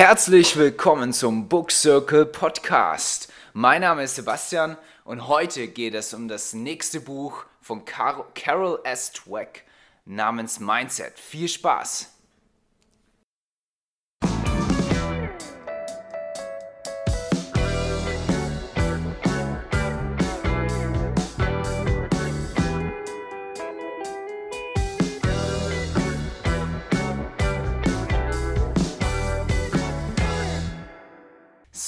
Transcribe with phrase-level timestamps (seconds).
[0.00, 3.30] Herzlich willkommen zum Book Circle Podcast.
[3.52, 8.80] Mein Name ist Sebastian und heute geht es um das nächste Buch von Car Carol
[8.84, 9.12] S.
[9.12, 9.66] Dweck
[10.06, 11.18] namens Mindset.
[11.18, 12.19] Viel Spaß!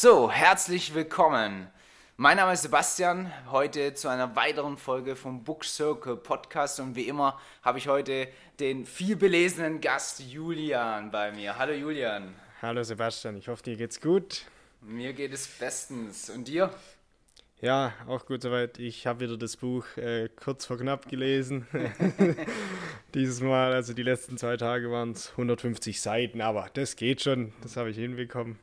[0.03, 1.69] So, herzlich willkommen.
[2.17, 7.07] Mein Name ist Sebastian, heute zu einer weiteren Folge vom Book Circle Podcast und wie
[7.07, 8.27] immer habe ich heute
[8.59, 11.57] den vielbelesenen Gast Julian bei mir.
[11.57, 12.35] Hallo Julian.
[12.61, 14.43] Hallo Sebastian, ich hoffe dir geht's gut.
[14.81, 16.31] Mir geht es bestens.
[16.31, 16.75] Und dir?
[17.61, 18.81] Ja, auch gut soweit.
[18.81, 21.69] Ich habe wieder das Buch äh, kurz vor knapp gelesen.
[23.15, 27.53] Dieses Mal, also die letzten zwei Tage waren es 150 Seiten, aber das geht schon,
[27.63, 28.59] das habe ich hinbekommen.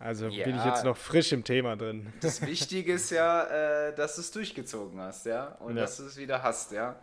[0.00, 2.10] Also ja, bin ich jetzt noch frisch im Thema drin.
[2.22, 5.82] Das Wichtige ist ja, äh, dass du es durchgezogen hast, ja, und ja.
[5.82, 6.96] dass du es wieder hast, ja.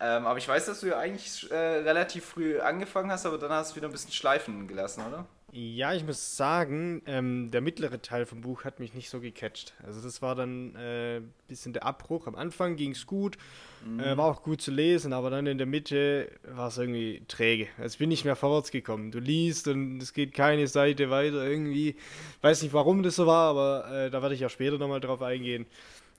[0.00, 3.52] Ähm, aber ich weiß, dass du ja eigentlich äh, relativ früh angefangen hast, aber dann
[3.52, 5.26] hast du wieder ein bisschen schleifen gelassen, oder?
[5.52, 9.74] Ja, ich muss sagen, ähm, der mittlere Teil vom Buch hat mich nicht so gecatcht.
[9.82, 12.28] Also das war dann ein äh, bisschen der Abbruch.
[12.28, 13.36] Am Anfang ging es gut,
[13.84, 13.98] mhm.
[13.98, 17.66] äh, war auch gut zu lesen, aber dann in der Mitte war es irgendwie träge.
[17.78, 19.10] Also bin nicht mehr vorwärts gekommen.
[19.10, 21.96] Du liest und es geht keine Seite weiter irgendwie.
[22.42, 25.20] Weiß nicht, warum das so war, aber äh, da werde ich ja später nochmal drauf
[25.20, 25.66] eingehen.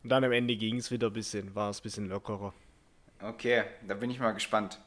[0.03, 2.53] Und dann am Ende ging es wieder ein bisschen, war es ein bisschen lockerer.
[3.21, 4.79] Okay, da bin ich mal gespannt.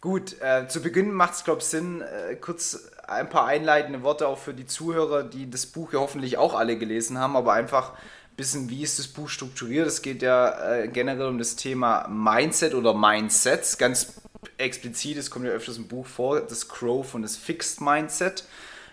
[0.00, 4.28] Gut, äh, zu Beginn macht es, glaube ich, Sinn, äh, kurz ein paar einleitende Worte
[4.28, 7.92] auch für die Zuhörer, die das Buch ja hoffentlich auch alle gelesen haben, aber einfach
[7.92, 9.86] ein bisschen, wie ist das Buch strukturiert.
[9.86, 13.78] Es geht ja äh, generell um das Thema Mindset oder Mindsets.
[13.78, 14.14] Ganz
[14.58, 18.44] explizit, es kommt ja öfters im Buch vor, das Growth und das Fixed Mindset,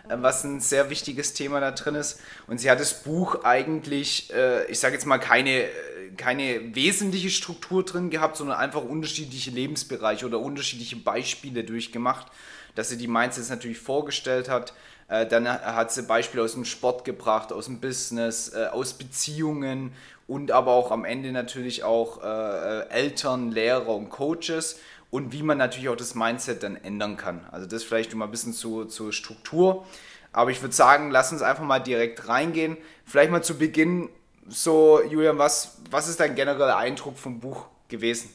[0.07, 2.19] was ein sehr wichtiges Thema da drin ist.
[2.47, 5.67] Und sie hat das Buch eigentlich, äh, ich sage jetzt mal, keine
[6.15, 12.27] keine wesentliche Struktur drin gehabt, sondern einfach unterschiedliche Lebensbereiche oder unterschiedliche Beispiele durchgemacht,
[12.75, 14.73] dass sie die Mindsets natürlich vorgestellt hat.
[15.07, 19.93] Äh, dann hat sie Beispiele aus dem Sport gebracht, aus dem Business, äh, aus Beziehungen
[20.27, 22.23] und aber auch am Ende natürlich auch
[22.89, 24.79] Eltern, Lehrer und Coaches
[25.13, 27.45] und wie man natürlich auch das Mindset dann ändern kann.
[27.51, 29.85] Also das vielleicht mal ein bisschen zu, zur Struktur.
[30.31, 32.77] Aber ich würde sagen, lass uns einfach mal direkt reingehen.
[33.05, 34.09] Vielleicht mal zu Beginn
[34.47, 38.31] so, Julian, was, was ist dein genereller Eindruck vom Buch gewesen?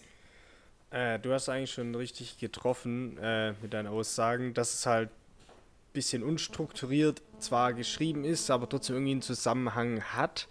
[0.90, 5.92] Äh, du hast eigentlich schon richtig getroffen äh, mit deinen Aussagen, dass es halt ein
[5.94, 10.46] bisschen unstrukturiert zwar geschrieben ist, aber trotzdem irgendwie einen Zusammenhang hat.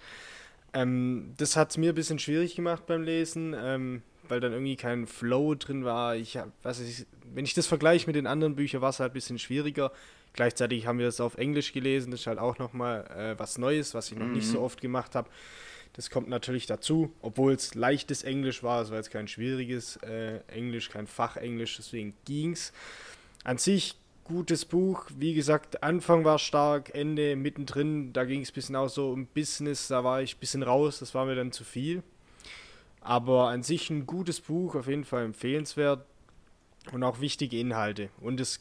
[0.74, 4.76] Ähm, das hat es mir ein bisschen schwierig gemacht beim Lesen, ähm, weil dann irgendwie
[4.76, 6.16] kein Flow drin war.
[6.16, 9.14] Ich, was ich, wenn ich das vergleiche mit den anderen Büchern, war es halt ein
[9.14, 9.92] bisschen schwieriger.
[10.34, 13.94] Gleichzeitig haben wir es auf Englisch gelesen, das ist halt auch nochmal äh, was Neues,
[13.94, 14.34] was ich noch mhm.
[14.34, 14.66] nicht so mhm.
[14.66, 15.30] oft gemacht habe.
[15.94, 20.42] Das kommt natürlich dazu, obwohl es leichtes Englisch war, es war jetzt kein schwieriges äh,
[20.48, 22.72] Englisch, kein Fachenglisch, deswegen ging es.
[23.44, 23.96] An sich
[24.28, 28.90] gutes Buch, wie gesagt, Anfang war stark, Ende mittendrin, da ging es ein bisschen auch
[28.90, 32.04] so um Business, da war ich ein bisschen raus, das war mir dann zu viel.
[33.07, 36.06] Aber an sich ein gutes Buch, auf jeden Fall empfehlenswert
[36.91, 38.09] und auch wichtige Inhalte.
[38.19, 38.59] Und es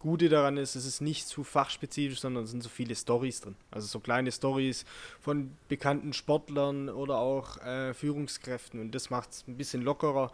[0.00, 3.56] Gute daran ist, es ist nicht zu fachspezifisch, sondern es sind so viele Stories drin.
[3.70, 4.84] Also so kleine Stories
[5.20, 8.80] von bekannten Sportlern oder auch äh, Führungskräften.
[8.80, 10.32] Und das macht es ein bisschen lockerer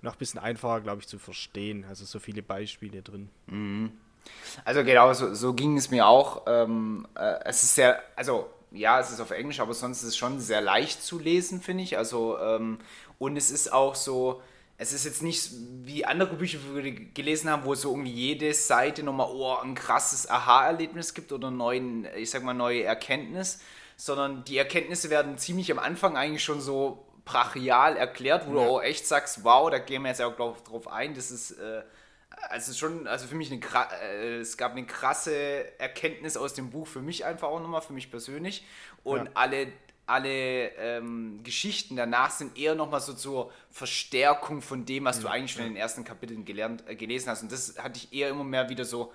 [0.00, 1.84] und auch ein bisschen einfacher, glaube ich, zu verstehen.
[1.88, 3.28] Also so viele Beispiele drin.
[3.46, 3.92] Mhm.
[4.64, 6.42] Also genau, so, so, ging es mir auch.
[6.46, 10.16] Ähm, äh, es ist sehr, also ja, es ist auf Englisch, aber sonst ist es
[10.16, 11.96] schon sehr leicht zu lesen, finde ich.
[11.96, 12.78] Also ähm,
[13.18, 14.42] und es ist auch so,
[14.76, 15.50] es ist jetzt nicht
[15.82, 19.56] wie andere Bücher, die wir gelesen haben, wo es so irgendwie jede Seite nochmal oh,
[19.62, 23.60] ein krasses Aha-Erlebnis gibt oder neuen, ich sag mal, neue Erkenntnis,
[23.96, 28.64] sondern die Erkenntnisse werden ziemlich am Anfang eigentlich schon so brachial erklärt, wo ja.
[28.64, 31.52] du auch echt sagst, wow, da gehen wir jetzt auch glaub, drauf ein, das ist
[31.52, 31.82] äh,
[32.48, 33.60] also schon, also für mich eine
[34.02, 37.92] äh, es gab eine krasse Erkenntnis aus dem Buch für mich einfach auch nochmal, für
[37.92, 38.64] mich persönlich
[39.02, 39.30] und ja.
[39.34, 39.72] alle
[40.06, 45.52] alle ähm, Geschichten danach sind eher nochmal so zur Verstärkung von dem, was du eigentlich
[45.52, 47.42] schon in den ersten Kapiteln gelernt, äh, gelesen hast.
[47.42, 49.12] Und das hatte ich eher immer mehr wieder so,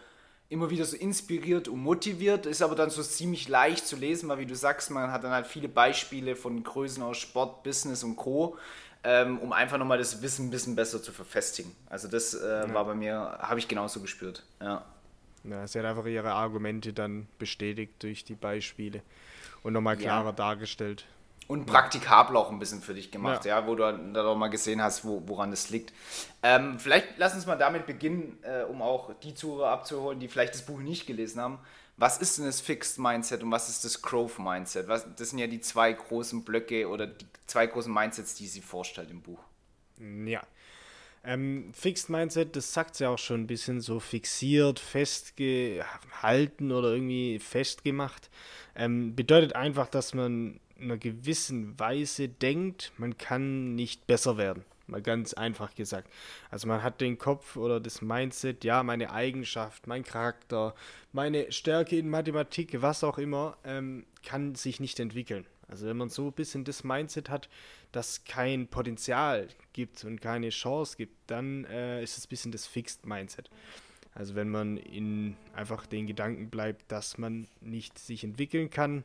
[0.49, 2.45] immer wieder so inspiriert und motiviert.
[2.45, 5.31] Ist aber dann so ziemlich leicht zu lesen, weil wie du sagst, man hat dann
[5.31, 8.57] halt viele Beispiele von Größen aus Sport, Business und Co.,
[9.01, 11.73] ähm, um einfach nochmal das Wissen ein bisschen besser zu verfestigen.
[11.89, 12.73] Also das äh, ja.
[12.73, 14.43] war bei mir, habe ich genauso gespürt.
[14.59, 14.83] Ja.
[15.45, 19.01] Ja, sie hat einfach ihre Argumente dann bestätigt durch die Beispiele
[19.63, 20.31] und nochmal klarer ja.
[20.33, 21.05] dargestellt.
[21.49, 24.49] Und praktikabel auch ein bisschen für dich gemacht, ja, ja wo du dann auch mal
[24.49, 25.91] gesehen hast, wo, woran es liegt.
[26.43, 30.53] Ähm, vielleicht lass uns mal damit beginnen, äh, um auch die Zuhörer abzuholen, die vielleicht
[30.53, 31.57] das Buch nicht gelesen haben.
[31.97, 34.87] was ist denn das Fixed Mindset und was ist das Growth Mindset?
[34.87, 38.61] Was, das sind ja die zwei großen Blöcke oder die zwei großen Mindsets, die sie
[38.61, 39.39] vorstellt im Buch.
[39.97, 40.43] Ja.
[41.23, 46.91] Ähm, Fixed Mindset, das sagt sie ja auch schon ein bisschen so fixiert, festgehalten oder
[46.91, 48.29] irgendwie festgemacht.
[48.75, 54.63] Ähm, bedeutet einfach, dass man einer gewissen Weise denkt, man kann nicht besser werden.
[54.87, 56.09] Mal ganz einfach gesagt.
[56.49, 60.73] Also man hat den Kopf oder das Mindset, ja, meine Eigenschaft, mein Charakter,
[61.13, 65.45] meine Stärke in Mathematik, was auch immer, ähm, kann sich nicht entwickeln.
[65.67, 67.49] Also wenn man so ein bisschen das Mindset hat,
[67.91, 72.65] dass kein Potenzial gibt und keine Chance gibt, dann äh, ist es ein bisschen das
[72.65, 73.51] Fixed Mindset.
[74.15, 79.03] Also wenn man in einfach den Gedanken bleibt, dass man nicht sich entwickeln kann,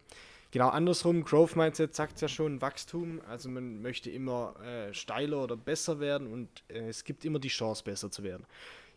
[0.54, 3.20] Genau andersrum, Growth Mindset sagt ja schon Wachstum.
[3.28, 7.48] Also man möchte immer äh, steiler oder besser werden und äh, es gibt immer die
[7.48, 8.46] Chance, besser zu werden.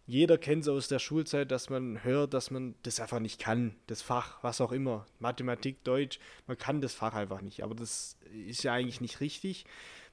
[0.06, 3.74] Jeder kennt es aus der Schulzeit, dass man hört, dass man das einfach nicht kann.
[3.88, 5.08] Das Fach, was auch immer.
[5.18, 7.64] Mathematik, Deutsch, man kann das Fach einfach nicht.
[7.64, 8.18] Aber das
[8.48, 9.66] ist ja eigentlich nicht richtig,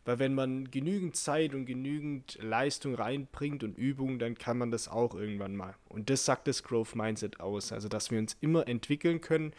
[0.06, 4.88] weil wenn man genügend Zeit und genügend Leistung reinbringt und Übung, dann kann man das
[4.88, 5.74] auch irgendwann mal.
[5.90, 7.70] Und das sagt das Growth Mindset aus.
[7.70, 9.52] Also dass wir uns immer entwickeln können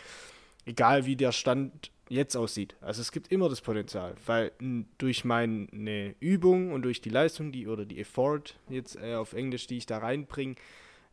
[0.65, 2.75] egal wie der Stand jetzt aussieht.
[2.81, 4.51] Also es gibt immer das Potenzial, weil
[4.97, 9.67] durch meine Übung und durch die Leistung, die oder die Effort jetzt äh, auf Englisch,
[9.67, 10.55] die ich da reinbringe,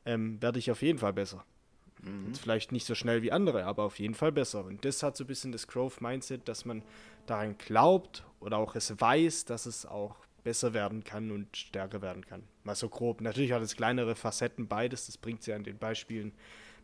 [0.04, 1.44] ähm, werde ich auf jeden Fall besser.
[2.02, 2.34] Mhm.
[2.34, 4.64] vielleicht nicht so schnell wie andere, aber auf jeden Fall besser.
[4.64, 6.82] Und das hat so ein bisschen das Growth Mindset, dass man
[7.26, 12.26] daran glaubt oder auch es weiß, dass es auch besser werden kann und stärker werden
[12.26, 12.42] kann.
[12.64, 13.20] Mal so grob.
[13.20, 16.32] Natürlich hat es kleinere Facetten, beides, das bringt sie an den Beispielen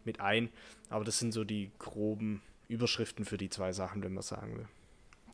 [0.05, 0.51] mit ein,
[0.89, 4.69] aber das sind so die groben Überschriften für die zwei Sachen, wenn man sagen will.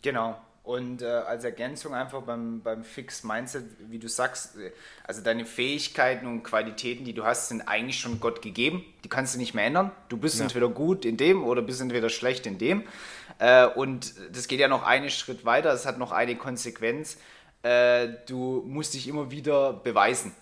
[0.02, 0.40] Genau.
[0.64, 4.72] Und äh, als Ergänzung einfach beim, beim Fixed Mindset, wie du sagst, äh,
[5.06, 8.82] also deine Fähigkeiten und Qualitäten, die du hast, sind eigentlich schon Gott gegeben.
[9.04, 9.90] Die kannst du nicht mehr ändern.
[10.08, 10.44] Du bist ja.
[10.44, 12.84] entweder gut in dem oder bist entweder schlecht in dem.
[13.38, 15.70] Äh, und das geht ja noch einen Schritt weiter.
[15.70, 17.18] Es hat noch eine Konsequenz.
[17.62, 20.34] Äh, du musst dich immer wieder beweisen.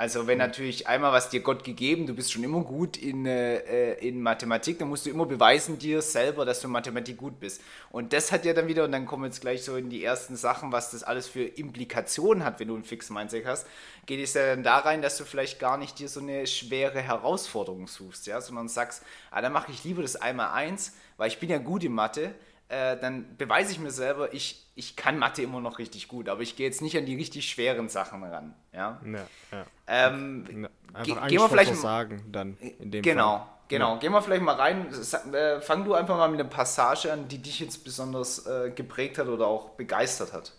[0.00, 3.92] Also wenn natürlich einmal was dir Gott gegeben, du bist schon immer gut in, äh,
[3.96, 7.60] in Mathematik, dann musst du immer beweisen dir selber, dass du in Mathematik gut bist.
[7.90, 10.02] Und das hat ja dann wieder, und dann kommen wir jetzt gleich so in die
[10.02, 13.66] ersten Sachen, was das alles für Implikationen hat, wenn du ein fixes Mindset hast,
[14.06, 17.02] geht es ja dann da rein, dass du vielleicht gar nicht dir so eine schwere
[17.02, 21.40] Herausforderung suchst, ja, sondern sagst, ah, dann mache ich lieber das einmal eins, weil ich
[21.40, 22.34] bin ja gut in Mathe,
[22.70, 26.40] äh, dann beweise ich mir selber, ich, ich kann Mathe immer noch richtig gut, aber
[26.42, 28.54] ich gehe jetzt nicht an die richtig schweren Sachen ran.
[28.72, 29.66] Ja, ja, ja.
[29.88, 33.46] Ähm, Einfach ge gehen wir vielleicht sagen dann in dem Genau, Fall.
[33.68, 33.94] genau.
[33.94, 33.98] Ja.
[33.98, 34.86] Gehen wir vielleicht mal rein.
[35.32, 39.18] Äh, fang du einfach mal mit einer Passage an, die dich jetzt besonders äh, geprägt
[39.18, 40.52] hat oder auch begeistert hat.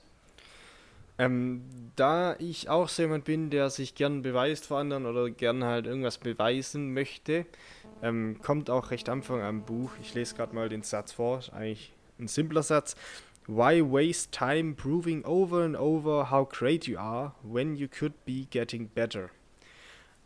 [1.17, 1.63] Ähm,
[1.95, 5.85] da ich auch so jemand bin, der sich gern beweist vor anderen oder gern halt
[5.85, 7.45] irgendwas beweisen möchte,
[8.01, 9.91] ähm, kommt auch recht am Anfang am Buch.
[10.01, 12.95] Ich lese gerade mal den Satz vor, ist eigentlich ein simpler Satz.
[13.47, 18.45] Why waste time proving over and over how great you are when you could be
[18.49, 19.29] getting better?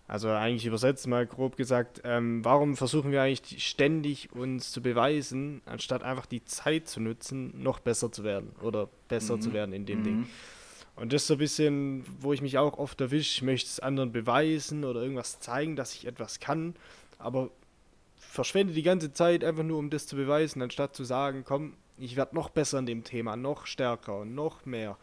[0.07, 5.61] Also eigentlich übersetzt mal grob gesagt, ähm, warum versuchen wir eigentlich ständig uns zu beweisen,
[5.65, 9.41] anstatt einfach die Zeit zu nutzen, noch besser zu werden oder besser mhm.
[9.41, 10.03] zu werden in dem mhm.
[10.03, 10.27] Ding.
[10.95, 13.79] Und das ist so ein bisschen, wo ich mich auch oft erwische, ich möchte es
[13.79, 16.75] anderen beweisen oder irgendwas zeigen, dass ich etwas kann,
[17.17, 17.49] aber
[18.17, 22.15] verschwende die ganze Zeit einfach nur, um das zu beweisen, anstatt zu sagen, komm, ich
[22.15, 24.97] werde noch besser in dem Thema, noch stärker und noch mehr.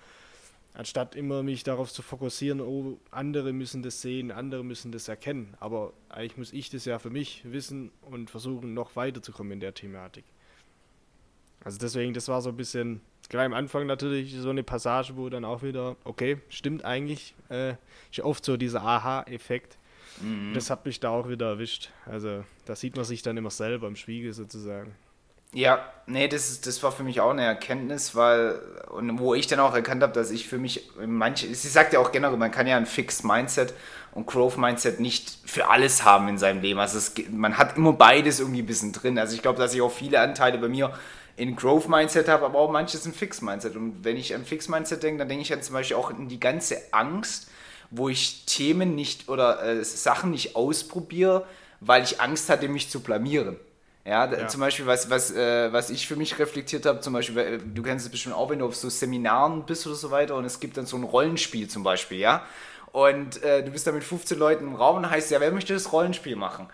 [0.75, 5.55] Anstatt immer mich darauf zu fokussieren, oh, andere müssen das sehen, andere müssen das erkennen.
[5.61, 9.75] Aber eigentlich muss ich das ja für mich wissen und versuchen, noch weiterzukommen in der
[9.75, 10.25] Thematik.
[11.63, 15.29] Also deswegen, das war so ein bisschen, gleich am Anfang natürlich so eine Passage, wo
[15.29, 17.75] dann auch wieder, okay, stimmt eigentlich, äh,
[18.11, 19.77] ist oft so dieser Aha-Effekt.
[20.23, 20.55] Mhm.
[20.55, 21.91] Das hat mich da auch wieder erwischt.
[22.07, 24.95] Also da sieht man sich dann immer selber im Spiegel sozusagen.
[25.55, 28.59] Ja, nee, das, das war für mich auch eine Erkenntnis, weil,
[28.91, 32.01] und wo ich dann auch erkannt habe, dass ich für mich, manche, sie sagt ja
[32.01, 33.75] auch generell, man kann ja ein Fixed Mindset
[34.13, 36.81] und Growth Mindset nicht für alles haben in seinem Leben.
[36.81, 39.19] Also es, man hat immer beides irgendwie ein bisschen drin.
[39.19, 40.93] Also ich glaube, dass ich auch viele Anteile bei mir
[41.37, 43.77] in Growth Mindset habe, aber auch manches in Fixed Mindset.
[43.77, 46.29] Und wenn ich an Fixed Mindset denke, dann denke ich an zum Beispiel auch in
[46.29, 47.51] die ganze Angst,
[47.91, 51.47] wo ich Themen nicht oder äh, Sachen nicht ausprobiere,
[51.81, 53.57] weil ich Angst hatte, mich zu blamieren.
[54.05, 57.39] Ja, ja, zum Beispiel, was, was, äh, was ich für mich reflektiert habe, zum Beispiel,
[57.39, 60.35] äh, du kennst es bestimmt auch, wenn du auf so Seminaren bist oder so weiter
[60.35, 62.45] und es gibt dann so ein Rollenspiel zum Beispiel, ja.
[62.91, 65.73] Und äh, du bist da mit 15 Leuten im Raum und heißt, ja, wer möchte
[65.73, 66.69] das Rollenspiel machen?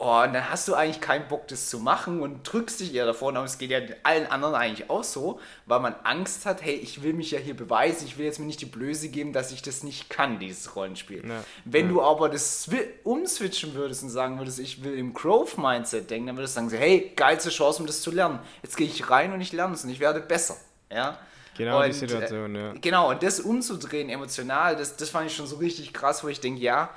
[0.00, 3.04] Oh, und dann hast du eigentlich keinen Bock, das zu machen und drückst dich eher
[3.04, 3.30] davor.
[3.30, 7.02] Und es geht ja allen anderen eigentlich auch so, weil man Angst hat, hey, ich
[7.02, 9.60] will mich ja hier beweisen, ich will jetzt mir nicht die Blöße geben, dass ich
[9.60, 11.28] das nicht kann, dieses Rollenspiel.
[11.28, 11.42] Ja.
[11.64, 11.92] Wenn ja.
[11.94, 12.70] du aber das
[13.02, 17.12] umswitchen würdest und sagen würdest, ich will im Growth-Mindset denken, dann würdest du sagen, hey,
[17.16, 18.38] geilste Chance, um das zu lernen.
[18.62, 20.56] Jetzt gehe ich rein und ich lerne es und ich werde besser.
[20.92, 21.18] Ja.
[21.56, 22.72] Genau und, die Situation, ja.
[22.80, 26.38] Genau, und das umzudrehen emotional, das, das fand ich schon so richtig krass, wo ich
[26.38, 26.90] denke, ja,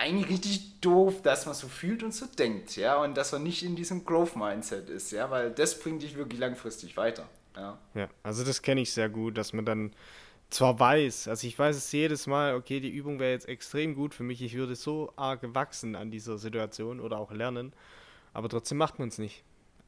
[0.00, 3.62] eigentlich richtig doof, dass man so fühlt und so denkt, ja, und dass man nicht
[3.62, 7.78] in diesem Growth-Mindset ist, ja, weil das bringt dich wirklich langfristig weiter, ja.
[7.94, 9.92] Ja, also das kenne ich sehr gut, dass man dann
[10.48, 14.14] zwar weiß, also ich weiß es jedes Mal, okay, die Übung wäre jetzt extrem gut
[14.14, 17.72] für mich, ich würde so arg wachsen an dieser Situation oder auch lernen,
[18.32, 19.44] aber trotzdem macht man es nicht.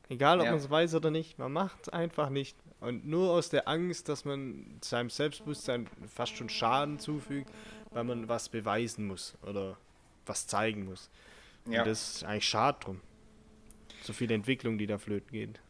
[0.09, 0.51] Egal, ob ja.
[0.51, 2.57] man es weiß oder nicht, man macht es einfach nicht.
[2.81, 7.51] Und nur aus der Angst, dass man seinem Selbstbewusstsein fast schon Schaden zufügt,
[7.93, 9.79] weil man was beweisen muss oder
[10.27, 11.11] was zeigen muss.
[11.67, 11.81] Ja.
[11.81, 13.01] Und das ist eigentlich schade drum.
[14.03, 15.61] So viel Entwicklung, die da flöten geht.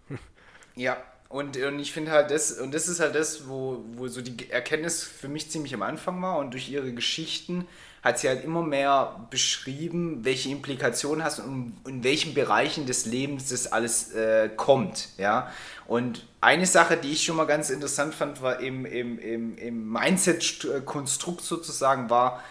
[0.74, 0.96] ja,
[1.28, 4.50] und, und ich finde halt das, und das ist halt das, wo, wo so die
[4.50, 7.66] Erkenntnis für mich ziemlich am Anfang war und durch ihre Geschichten
[8.02, 13.48] hat sie halt immer mehr beschrieben, welche Implikationen hast und in welchen Bereichen des Lebens
[13.48, 15.08] das alles äh, kommt.
[15.18, 15.50] Ja?
[15.86, 19.90] Und eine Sache, die ich schon mal ganz interessant fand, war im, im, im, im
[19.90, 22.42] Mindset-Konstrukt sozusagen, war,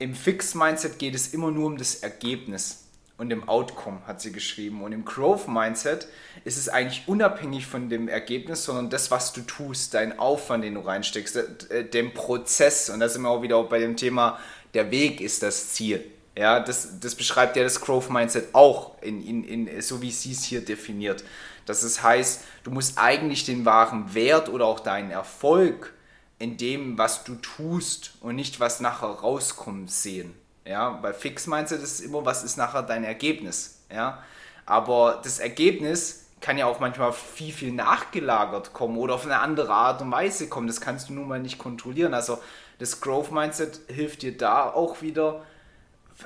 [0.00, 2.84] im Fixed-Mindset geht es immer nur um das Ergebnis
[3.18, 4.82] und im Outcome, hat sie geschrieben.
[4.82, 6.08] Und im Growth-Mindset
[6.44, 10.74] ist es eigentlich unabhängig von dem Ergebnis, sondern das, was du tust, dein Aufwand, den
[10.74, 11.36] du reinsteckst,
[11.70, 12.88] äh, dem Prozess.
[12.88, 14.40] Und da sind wir auch wieder bei dem Thema
[14.72, 16.04] der Weg ist das Ziel.
[16.36, 20.32] Ja, das, das beschreibt ja das Growth Mindset auch, in, in, in, so wie sie
[20.32, 21.24] es hier definiert.
[21.66, 25.92] Dass es heißt, du musst eigentlich den wahren Wert oder auch deinen Erfolg
[26.40, 30.34] in dem, was du tust und nicht, was nachher rauskommt, sehen.
[30.64, 33.82] Ja, bei Fix Mindset ist es immer, was ist nachher dein Ergebnis.
[33.92, 34.22] Ja,
[34.66, 39.72] aber das Ergebnis kann ja auch manchmal viel, viel nachgelagert kommen oder auf eine andere
[39.72, 40.66] Art und Weise kommen.
[40.66, 42.14] Das kannst du nun mal nicht kontrollieren.
[42.14, 42.38] Also
[42.78, 45.42] das Growth Mindset hilft dir da auch wieder,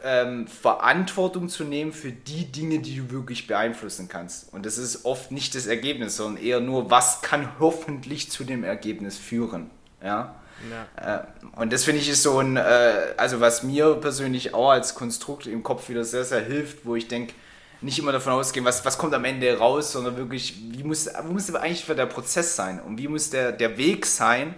[0.05, 4.53] ähm, Verantwortung zu nehmen für die Dinge, die du wirklich beeinflussen kannst.
[4.53, 8.63] Und das ist oft nicht das Ergebnis, sondern eher nur, was kann hoffentlich zu dem
[8.63, 9.71] Ergebnis führen.
[10.05, 10.35] Ja.
[10.71, 11.25] ja.
[11.25, 14.95] Äh, und das finde ich ist so ein, äh, also was mir persönlich auch als
[14.95, 17.35] Konstrukt im Kopf wieder sehr, sehr hilft, wo ich denke,
[17.81, 21.33] nicht immer davon ausgehen, was, was kommt am Ende raus, sondern wirklich, wie muss, wo
[21.33, 24.55] muss eigentlich der Prozess sein und wie muss der, der Weg sein,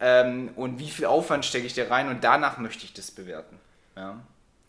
[0.00, 3.58] ähm, und wie viel Aufwand stecke ich da rein und danach möchte ich das bewerten.
[3.96, 4.20] Ja.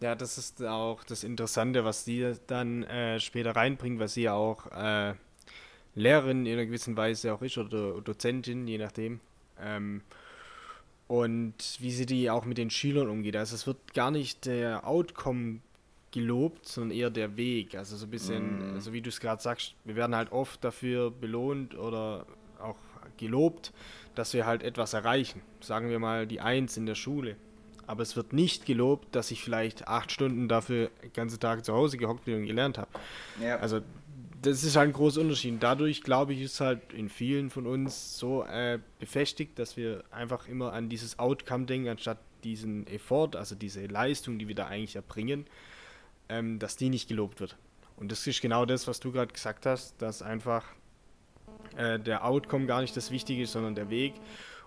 [0.01, 4.33] Ja, das ist auch das Interessante, was sie dann äh, später reinbringt, weil sie ja
[4.33, 5.13] auch äh,
[5.95, 9.19] Lehrerin in einer gewissen Weise auch ist oder Dozentin, je nachdem.
[9.61, 10.01] Ähm,
[11.07, 13.35] und wie sie die auch mit den Schülern umgeht.
[13.35, 15.59] Also es wird gar nicht der Outcome
[16.11, 17.75] gelobt, sondern eher der Weg.
[17.75, 18.75] Also so ein bisschen, mm.
[18.75, 22.25] also wie du es gerade sagst, wir werden halt oft dafür belohnt oder
[22.59, 22.77] auch
[23.17, 23.71] gelobt,
[24.15, 25.41] dass wir halt etwas erreichen.
[25.59, 27.35] Sagen wir mal die Eins in der Schule.
[27.87, 31.73] Aber es wird nicht gelobt, dass ich vielleicht acht Stunden dafür den ganzen Tag zu
[31.73, 32.89] Hause gehockt bin und gelernt habe.
[33.39, 33.57] Ja.
[33.57, 33.81] Also
[34.45, 35.61] das ist halt ein großer Unterschied.
[35.61, 40.47] Dadurch, glaube ich, ist halt in vielen von uns so äh, befestigt, dass wir einfach
[40.47, 44.95] immer an dieses Outcome denken, anstatt diesen Effort, also diese Leistung, die wir da eigentlich
[44.95, 45.45] erbringen,
[46.29, 47.57] ähm, dass die nicht gelobt wird.
[47.97, 50.65] Und das ist genau das, was du gerade gesagt hast, dass einfach
[51.77, 54.13] äh, der Outcome gar nicht das Wichtige ist, sondern der Weg.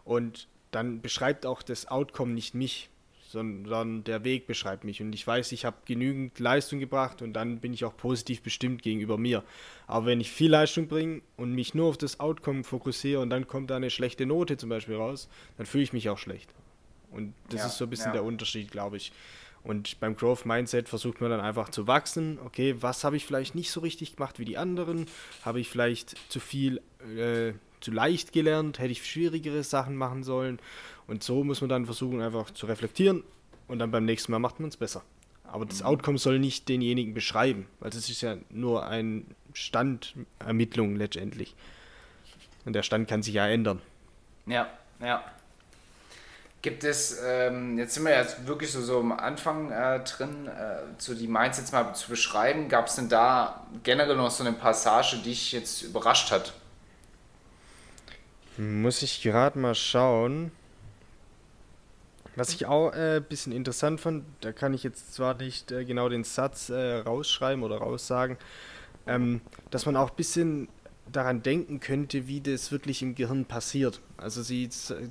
[0.04, 2.90] Und dann beschreibt auch das Outcome nicht mich,
[3.28, 5.02] sondern der Weg beschreibt mich.
[5.02, 8.82] Und ich weiß, ich habe genügend Leistung gebracht und dann bin ich auch positiv bestimmt
[8.82, 9.44] gegenüber mir.
[9.86, 13.46] Aber wenn ich viel Leistung bringe und mich nur auf das Outcome fokussiere und dann
[13.46, 16.54] kommt da eine schlechte Note zum Beispiel raus, dann fühle ich mich auch schlecht.
[17.10, 18.12] Und das ja, ist so ein bisschen ja.
[18.12, 19.12] der Unterschied, glaube ich.
[19.62, 22.38] Und beim Growth Mindset versucht man dann einfach zu wachsen.
[22.46, 25.04] Okay, was habe ich vielleicht nicht so richtig gemacht wie die anderen?
[25.44, 26.80] Habe ich vielleicht zu viel,
[27.18, 28.78] äh, zu leicht gelernt?
[28.78, 30.60] Hätte ich schwierigere Sachen machen sollen?
[31.08, 33.24] Und so muss man dann versuchen, einfach zu reflektieren
[33.66, 35.02] und dann beim nächsten Mal macht man es besser.
[35.42, 35.86] Aber das mhm.
[35.86, 39.22] Outcome soll nicht denjenigen beschreiben, weil das ist ja nur eine
[39.54, 41.56] Standermittlung letztendlich.
[42.64, 43.80] Und der Stand kann sich ja ändern.
[44.46, 44.68] Ja,
[45.00, 45.24] ja.
[46.60, 50.80] Gibt es, ähm, jetzt sind wir jetzt wirklich so, so am Anfang äh, drin, äh,
[50.98, 52.68] so die Mindsets mal zu beschreiben.
[52.68, 56.52] Gab es denn da generell noch so eine Passage, die dich jetzt überrascht hat?
[58.58, 60.50] Muss ich gerade mal schauen.
[62.38, 65.84] Was ich auch ein äh, bisschen interessant fand, da kann ich jetzt zwar nicht äh,
[65.84, 68.36] genau den Satz äh, rausschreiben oder raussagen,
[69.08, 69.40] ähm,
[69.70, 70.68] dass man auch ein bisschen
[71.10, 74.00] daran denken könnte, wie das wirklich im Gehirn passiert.
[74.18, 74.68] Also sie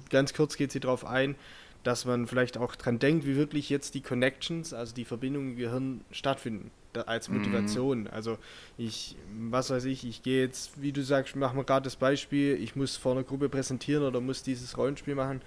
[0.09, 1.35] ganz kurz geht sie darauf ein,
[1.83, 5.57] dass man vielleicht auch dran denkt, wie wirklich jetzt die Connections, also die Verbindungen im
[5.57, 7.39] Gehirn stattfinden als mhm.
[7.39, 8.01] Motivation.
[8.01, 8.07] Mhm.
[8.07, 8.37] Also
[8.77, 9.17] ich,
[9.49, 12.77] was weiß ich, ich gehe jetzt, wie du sagst, machen wir gerade das Beispiel, ich
[12.77, 15.41] muss vor einer Gruppe präsentieren oder muss dieses Rollenspiel machen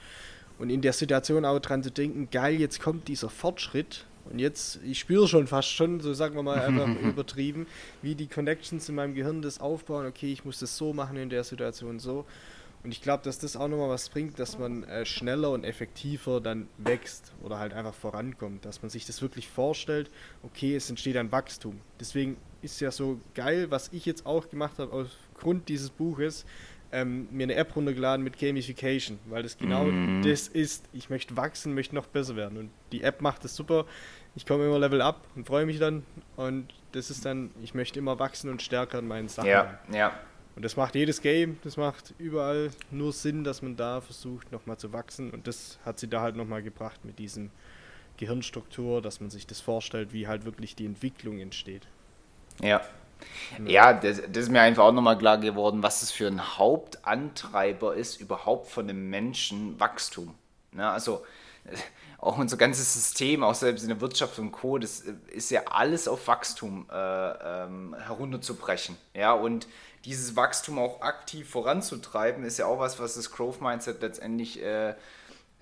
[0.60, 4.78] und in der Situation auch dran zu denken, geil, jetzt kommt dieser Fortschritt und jetzt,
[4.84, 7.66] ich spüre schon fast schon, so sagen wir mal einfach übertrieben,
[8.02, 11.30] wie die Connections in meinem Gehirn das aufbauen, okay, ich muss das so machen in
[11.30, 12.24] der Situation so
[12.82, 16.40] und ich glaube, dass das auch nochmal was bringt, dass man äh, schneller und effektiver
[16.40, 18.64] dann wächst oder halt einfach vorankommt.
[18.64, 20.10] Dass man sich das wirklich vorstellt,
[20.42, 21.78] okay, es entsteht ein Wachstum.
[21.98, 26.46] Deswegen ist ja so geil, was ich jetzt auch gemacht habe aufgrund dieses Buches,
[26.92, 30.22] ähm, mir eine App runtergeladen mit Gamification, weil das genau mm.
[30.22, 30.88] das ist.
[30.92, 32.58] Ich möchte wachsen, möchte noch besser werden.
[32.58, 33.86] Und die App macht das super.
[34.34, 36.04] Ich komme immer Level up und freue mich dann.
[36.36, 39.48] Und das ist dann, ich möchte immer wachsen und stärker in meinen Sachen.
[39.48, 40.12] Ja, ja.
[40.56, 44.76] Und das macht jedes Game, das macht überall nur Sinn, dass man da versucht, nochmal
[44.76, 45.30] zu wachsen.
[45.30, 47.50] Und das hat sie da halt nochmal gebracht mit diesem
[48.16, 51.86] Gehirnstruktur, dass man sich das vorstellt, wie halt wirklich die Entwicklung entsteht.
[52.60, 52.82] Ja.
[53.66, 57.94] Ja, das, das ist mir einfach auch nochmal klar geworden, was das für ein Hauptantreiber
[57.94, 60.34] ist, überhaupt von einem Menschen Wachstum.
[60.72, 61.24] Ja, ne, also
[62.18, 66.08] auch unser ganzes System, auch selbst in der Wirtschaft und Co., das ist ja alles
[66.08, 68.96] auf Wachstum äh, ähm, herunterzubrechen.
[69.14, 69.66] Ja, und
[70.04, 74.94] dieses Wachstum auch aktiv voranzutreiben, ist ja auch was, was das Growth Mindset letztendlich äh,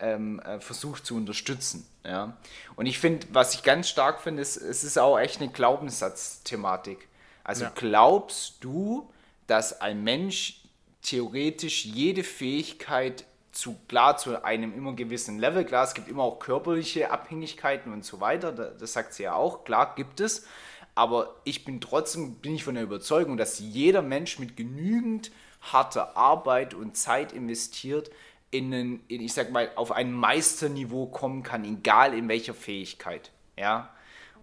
[0.01, 1.87] ähm, äh, versucht zu unterstützen.
[2.05, 2.37] Ja?
[2.77, 7.09] Und ich finde, was ich ganz stark finde, ist, es ist auch echt eine Glaubenssatzthematik.
[7.49, 7.73] Also ja.
[7.75, 9.09] glaubst du,
[9.47, 10.61] dass ein Mensch
[11.01, 16.41] theoretisch jede Fähigkeit zu klar zu einem immer gewissen Level, klar, es gibt immer auch
[16.41, 20.47] körperliche Abhängigkeiten und so weiter, das sagt sie ja auch, klar gibt es,
[20.95, 26.19] aber ich bin trotzdem, bin ich von der Überzeugung, dass jeder Mensch mit genügend harter
[26.19, 28.11] Arbeit und Zeit investiert,
[28.51, 33.31] in, einen, in ich sag mal, auf ein Meisterniveau kommen kann, egal in welcher Fähigkeit.
[33.57, 33.89] Ja.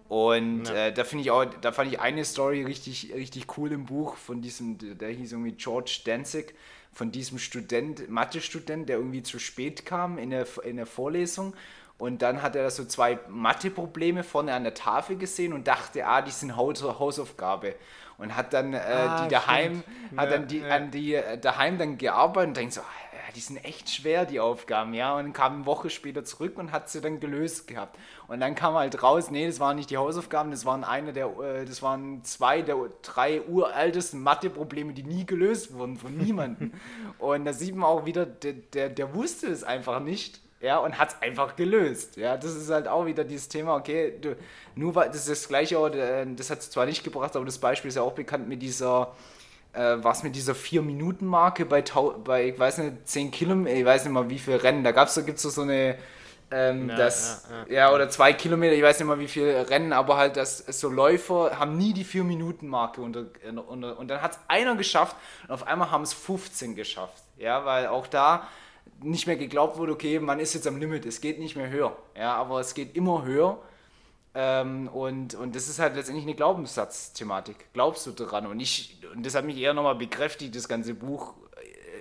[0.08, 0.88] Und ja.
[0.88, 4.18] äh, da finde ich auch, da fand ich eine Story richtig, richtig cool im Buch
[4.18, 6.54] von diesem, der hieß irgendwie George Danzig,
[6.94, 11.54] von diesem Student, Mathe-Student, der irgendwie zu spät kam in der, in der Vorlesung
[11.98, 16.22] und dann hat er so zwei Mathe-Probleme vorne an der Tafel gesehen und dachte, ah,
[16.22, 17.76] die sind Hausaufgabe.
[18.18, 20.20] Und hat dann äh, ah, die daheim, stimmt.
[20.22, 20.68] hat ja, dann die, ja.
[20.70, 24.40] an die äh, daheim dann gearbeitet und denkt so, ah, die sind echt schwer, die
[24.40, 25.18] Aufgaben, ja.
[25.18, 28.00] Und kam eine Woche später zurück und hat sie dann gelöst gehabt.
[28.28, 31.28] Und dann kam halt raus, nee, das waren nicht die Hausaufgaben, das waren eine der,
[31.40, 36.72] äh, das waren zwei der drei uraltesten Mathe-Probleme, die nie gelöst wurden von niemandem.
[37.20, 40.98] und da sieht man auch wieder, der, der, der wusste es einfach nicht ja, und
[40.98, 42.18] hat es einfach gelöst.
[42.18, 44.36] Ja, das ist halt auch wieder dieses Thema, okay, du,
[44.74, 47.60] nur weil, das ist das gleiche, äh, das hat es zwar nicht gebracht, aber das
[47.60, 49.14] Beispiel ist ja auch bekannt mit dieser,
[49.74, 51.84] äh, was mit dieser 4-Minuten-Marke bei,
[52.24, 55.14] bei, ich weiß nicht, 10 Kilometer, ich weiß nicht mal wie viele Rennen, da gab's,
[55.14, 56.00] da gibt es so eine,
[56.50, 57.74] ähm, ja, das, ja, ja.
[57.90, 60.90] ja, oder zwei Kilometer, ich weiß nicht mal wie viele Rennen, aber halt, dass so
[60.90, 63.26] Läufer haben nie die 4-Minuten-Marke unter,
[63.68, 67.66] unter, und dann hat es einer geschafft und auf einmal haben es 15 geschafft, ja,
[67.66, 68.48] weil auch da
[69.02, 71.98] nicht mehr geglaubt wurde, okay, man ist jetzt am Limit, es geht nicht mehr höher.
[72.18, 73.60] Ja, aber es geht immer höher.
[74.34, 77.68] Ähm, und, und das ist halt letztendlich eine Glaubenssatzthematik.
[77.74, 78.48] Glaubst du daran?
[78.48, 81.34] Und, ich, und das hat mich eher nochmal bekräftigt, das ganze Buch.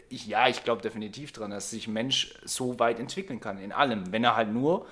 [0.09, 4.13] Ich, ja, ich glaube definitiv daran, dass sich Mensch so weit entwickeln kann, in allem,
[4.13, 4.87] wenn er halt nur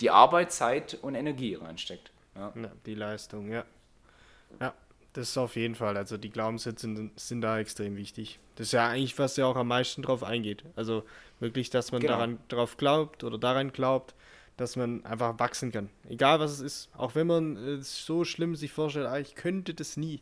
[0.00, 2.10] die Arbeit, Zeit und Energie reinsteckt.
[2.34, 2.52] Ja.
[2.54, 3.64] ja die Leistung, ja.
[4.60, 4.72] Ja,
[5.16, 5.96] das ist auf jeden Fall.
[5.96, 8.38] Also die Glaubenssätze sind, sind da extrem wichtig.
[8.56, 10.62] Das ist ja eigentlich, was ja auch am meisten drauf eingeht.
[10.76, 11.04] Also
[11.40, 12.12] wirklich, dass man genau.
[12.14, 14.14] daran drauf glaubt oder daran glaubt,
[14.58, 15.88] dass man einfach wachsen kann.
[16.10, 16.88] Egal was es ist.
[16.94, 20.20] Auch wenn man es so schlimm sich vorstellt, ah, ich könnte das nie.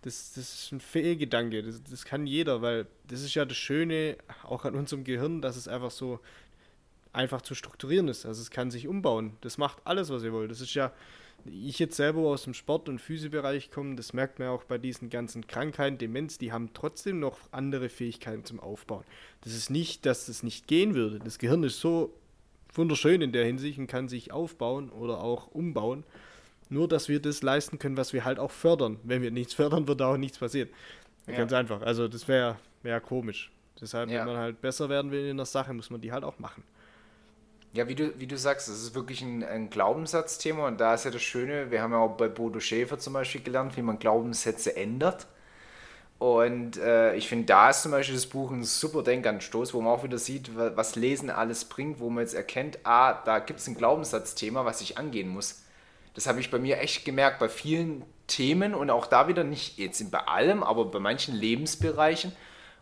[0.00, 1.62] Das, das ist ein Fehlgedanke.
[1.62, 5.56] Das, das kann jeder, weil das ist ja das Schöne auch an unserem Gehirn, dass
[5.56, 6.20] es einfach so
[7.12, 8.24] einfach zu strukturieren ist.
[8.24, 9.36] Also es kann sich umbauen.
[9.42, 10.50] Das macht alles, was ihr wollt.
[10.50, 10.90] Das ist ja
[11.44, 15.10] ich jetzt selber aus dem Sport- und Physiobereich komme, das merkt man auch bei diesen
[15.10, 19.04] ganzen Krankheiten, Demenz, die haben trotzdem noch andere Fähigkeiten zum Aufbauen.
[19.42, 21.18] Das ist nicht, dass es nicht gehen würde.
[21.18, 22.14] Das Gehirn ist so
[22.74, 26.04] wunderschön in der Hinsicht und kann sich aufbauen oder auch umbauen.
[26.68, 28.98] Nur, dass wir das leisten können, was wir halt auch fördern.
[29.02, 30.68] Wenn wir nichts fördern, wird auch nichts passieren.
[31.26, 31.36] Ja.
[31.36, 31.82] Ganz einfach.
[31.82, 33.50] Also das wäre wär komisch.
[33.80, 34.20] Deshalb, ja.
[34.20, 36.62] wenn man halt besser werden will in der Sache, muss man die halt auch machen.
[37.74, 41.04] Ja, wie du, wie du sagst, es ist wirklich ein, ein Glaubenssatzthema und da ist
[41.04, 43.98] ja das Schöne, wir haben ja auch bei Bodo Schäfer zum Beispiel gelernt, wie man
[43.98, 45.26] Glaubenssätze ändert.
[46.18, 49.92] Und äh, ich finde, da ist zum Beispiel das Buch ein super Denkanstoß, wo man
[49.92, 53.66] auch wieder sieht, was Lesen alles bringt, wo man jetzt erkennt, ah, da gibt es
[53.66, 55.62] ein Glaubenssatzthema, was ich angehen muss.
[56.14, 59.78] Das habe ich bei mir echt gemerkt, bei vielen Themen und auch da wieder nicht
[59.78, 62.32] jetzt bei allem, aber bei manchen Lebensbereichen,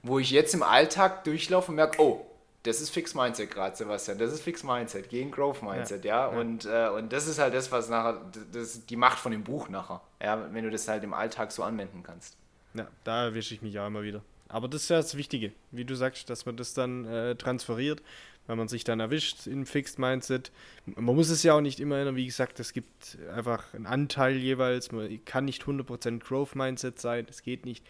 [0.03, 2.27] wo ich jetzt im Alltag durchlaufe und merke, oh,
[2.63, 4.19] das ist Fix Mindset gerade, Sebastian.
[4.19, 6.31] Das ist Fix Mindset, gegen Growth Mindset, ja.
[6.31, 6.39] ja?
[6.39, 8.21] Und, äh, und das ist halt das, was nachher,
[8.53, 11.53] das ist die Macht von dem Buch nachher, ja, wenn du das halt im Alltag
[11.53, 12.37] so anwenden kannst.
[12.75, 14.23] Ja, da erwische ich mich auch immer wieder.
[14.49, 18.03] Aber das ist ja das Wichtige, wie du sagst, dass man das dann äh, transferiert,
[18.47, 20.51] wenn man sich dann erwischt im Fixed Mindset.
[20.87, 24.37] Man muss es ja auch nicht immer erinnern, wie gesagt, es gibt einfach einen Anteil
[24.37, 24.91] jeweils.
[24.91, 27.87] Man kann nicht 100% Growth Mindset sein, das geht nicht.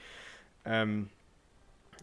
[0.66, 1.08] Ähm,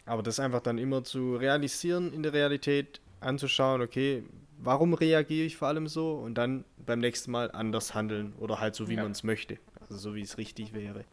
[0.08, 4.24] aber das einfach dann immer zu realisieren in der Realität, anzuschauen, okay,
[4.58, 8.76] warum reagiere ich vor allem so und dann beim nächsten Mal anders handeln oder halt
[8.76, 9.04] so, wie ja.
[9.04, 9.60] man es möchte.
[9.82, 11.04] Also so, wie es richtig wäre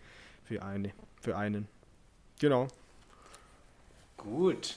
[0.44, 1.68] für eine, für einen.
[2.38, 2.68] Genau.
[4.16, 4.76] Gut.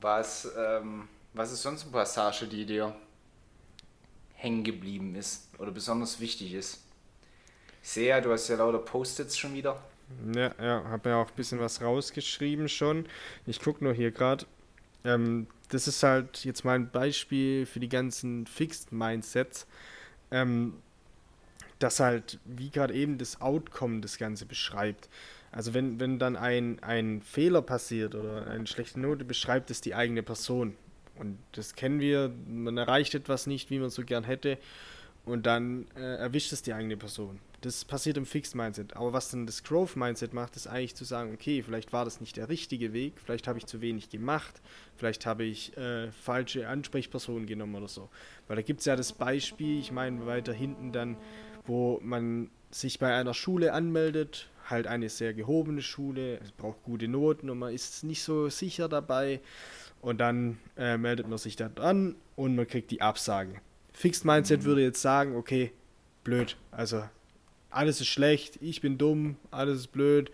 [0.00, 2.94] Was, ähm, was ist sonst eine Passage, die dir
[4.34, 6.82] hängen geblieben ist oder besonders wichtig ist?
[7.82, 9.82] Ich sehe ja, du hast ja lauter Post-its schon wieder.
[10.34, 13.06] Ja, ja, habe ja auch ein bisschen was rausgeschrieben schon.
[13.46, 14.46] Ich gucke nur hier gerade.
[15.04, 19.66] Ähm, das ist halt jetzt mal ein Beispiel für die ganzen Fixed Mindsets,
[20.30, 20.74] ähm,
[21.78, 25.08] das halt, wie gerade eben, das Outcome das Ganze beschreibt.
[25.50, 29.94] Also wenn, wenn dann ein, ein Fehler passiert oder eine schlechte Note, beschreibt es die
[29.94, 30.74] eigene Person.
[31.16, 34.58] Und das kennen wir, man erreicht etwas nicht, wie man so gern hätte,
[35.24, 37.38] und dann äh, erwischt es die eigene Person.
[37.62, 38.96] Das passiert im Fixed Mindset.
[38.96, 42.20] Aber was dann das Growth Mindset macht, ist eigentlich zu sagen, okay, vielleicht war das
[42.20, 44.60] nicht der richtige Weg, vielleicht habe ich zu wenig gemacht,
[44.96, 48.08] vielleicht habe ich äh, falsche Ansprechpersonen genommen oder so.
[48.48, 51.16] Weil da gibt es ja das Beispiel, ich meine weiter hinten dann,
[51.64, 57.06] wo man sich bei einer Schule anmeldet, halt eine sehr gehobene Schule, es braucht gute
[57.06, 59.40] Noten und man ist nicht so sicher dabei.
[60.00, 63.60] Und dann äh, meldet man sich da an und man kriegt die Absage.
[63.92, 65.70] Fixed Mindset würde jetzt sagen, okay,
[66.24, 67.04] blöd, also
[67.72, 70.30] alles ist schlecht, ich bin dumm, alles ist blöd,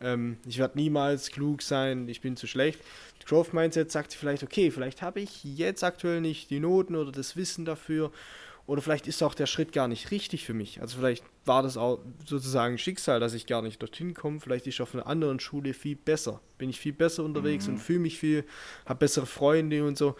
[0.00, 2.80] ähm, ich werde niemals klug sein, ich bin zu schlecht.
[3.24, 7.36] Growth Mindset sagt vielleicht, okay, vielleicht habe ich jetzt aktuell nicht die Noten oder das
[7.36, 8.10] Wissen dafür
[8.66, 10.80] oder vielleicht ist auch der Schritt gar nicht richtig für mich.
[10.80, 14.40] Also vielleicht war das auch sozusagen Schicksal, dass ich gar nicht dorthin komme.
[14.40, 16.40] Vielleicht ist ich auf einer anderen Schule viel besser.
[16.58, 17.74] Bin ich viel besser unterwegs mhm.
[17.74, 18.44] und fühle mich viel,
[18.86, 20.14] habe bessere Freunde und so.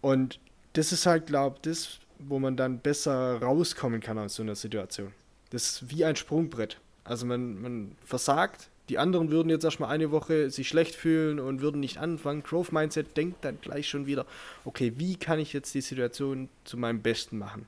[0.00, 0.38] Und
[0.74, 4.54] das ist halt, glaube ich, das, wo man dann besser rauskommen kann aus so einer
[4.54, 5.12] Situation.
[5.52, 6.78] Das ist wie ein Sprungbrett.
[7.04, 11.60] Also man, man versagt, die anderen würden jetzt erstmal eine Woche sich schlecht fühlen und
[11.60, 12.42] würden nicht anfangen.
[12.42, 14.24] Growth Mindset denkt dann gleich schon wieder,
[14.64, 17.66] okay, wie kann ich jetzt die Situation zu meinem Besten machen?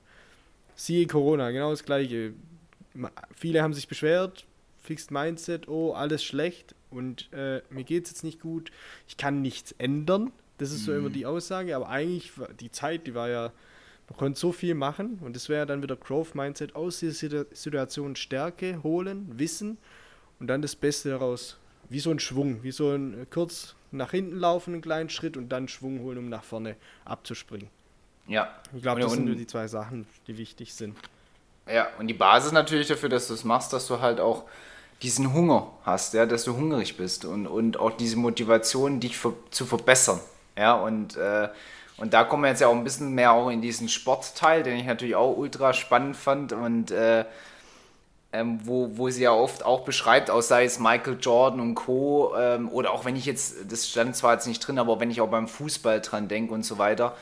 [0.76, 2.32] Siehe Corona, genau das gleiche.
[3.36, 4.46] Viele haben sich beschwert,
[4.82, 8.72] Fixed Mindset, oh, alles schlecht und äh, mir geht es jetzt nicht gut,
[9.08, 10.32] ich kann nichts ändern.
[10.58, 10.98] Das ist so mhm.
[10.98, 13.52] immer die Aussage, aber eigentlich, die Zeit, die war ja
[14.08, 18.16] man konnte so viel machen und das wäre dann wieder Growth Mindset aus dieser Situation
[18.16, 19.78] Stärke holen, Wissen
[20.40, 21.58] und dann das Beste daraus.
[21.88, 25.36] Wie so ein Schwung, wie so ein äh, kurz nach hinten laufen, einen kleinen Schritt
[25.36, 27.68] und dann Schwung holen, um nach vorne abzuspringen.
[28.26, 28.48] Ja.
[28.74, 30.96] Ich glaube, das sind nur die zwei Sachen, die wichtig sind.
[31.70, 34.44] Ja, und die Basis natürlich dafür, dass du es machst, dass du halt auch
[35.02, 39.34] diesen Hunger hast, ja, dass du hungrig bist und, und auch diese Motivation, dich für,
[39.50, 40.20] zu verbessern.
[40.56, 41.48] Ja, und äh,
[41.96, 44.76] und da kommen wir jetzt ja auch ein bisschen mehr auch in diesen Sportteil, den
[44.76, 47.24] ich natürlich auch ultra spannend fand und äh,
[48.35, 52.35] ähm, wo, wo sie ja oft auch beschreibt, auch sei es Michael Jordan und Co.
[52.37, 55.20] Ähm, oder auch wenn ich jetzt, das stand zwar jetzt nicht drin, aber wenn ich
[55.20, 57.14] auch beim Fußball dran denke und so weiter,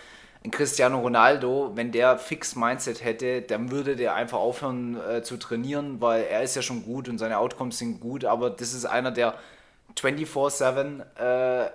[0.50, 6.00] Cristiano Ronaldo, wenn der fix Mindset hätte, dann würde der einfach aufhören äh, zu trainieren,
[6.00, 9.12] weil er ist ja schon gut und seine Outcomes sind gut, aber das ist einer,
[9.12, 9.34] der
[9.96, 11.70] 24-7 äh,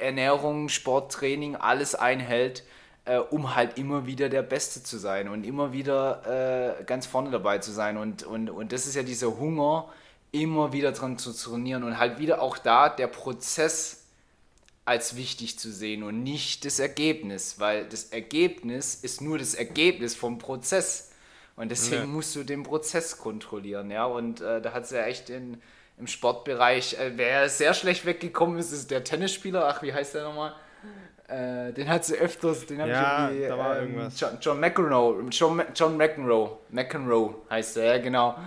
[0.00, 2.64] Ernährung, Sporttraining, alles einhält,
[3.04, 7.30] äh, um halt immer wieder der Beste zu sein und immer wieder äh, ganz vorne
[7.30, 7.96] dabei zu sein.
[7.96, 9.88] Und, und, und das ist ja dieser Hunger,
[10.30, 14.04] immer wieder dran zu trainieren und halt wieder auch da der Prozess
[14.84, 20.14] als wichtig zu sehen und nicht das Ergebnis, weil das Ergebnis ist nur das Ergebnis
[20.14, 21.10] vom Prozess.
[21.56, 22.06] Und deswegen ja.
[22.06, 24.06] musst du den Prozess kontrollieren, ja.
[24.06, 25.60] Und äh, da hat es ja echt in,
[25.98, 26.94] im Sportbereich.
[26.98, 29.68] Äh, wer sehr schlecht weggekommen ist, ist der Tennisspieler.
[29.68, 30.54] Ach, wie heißt der nochmal?
[31.28, 34.00] Äh, den hat sie öfters, den habe ja, ich irgendwie.
[34.00, 34.12] Ähm.
[34.16, 38.38] John, John McEnroe, John, John McEnroe, McEnroe heißt er, ja genau.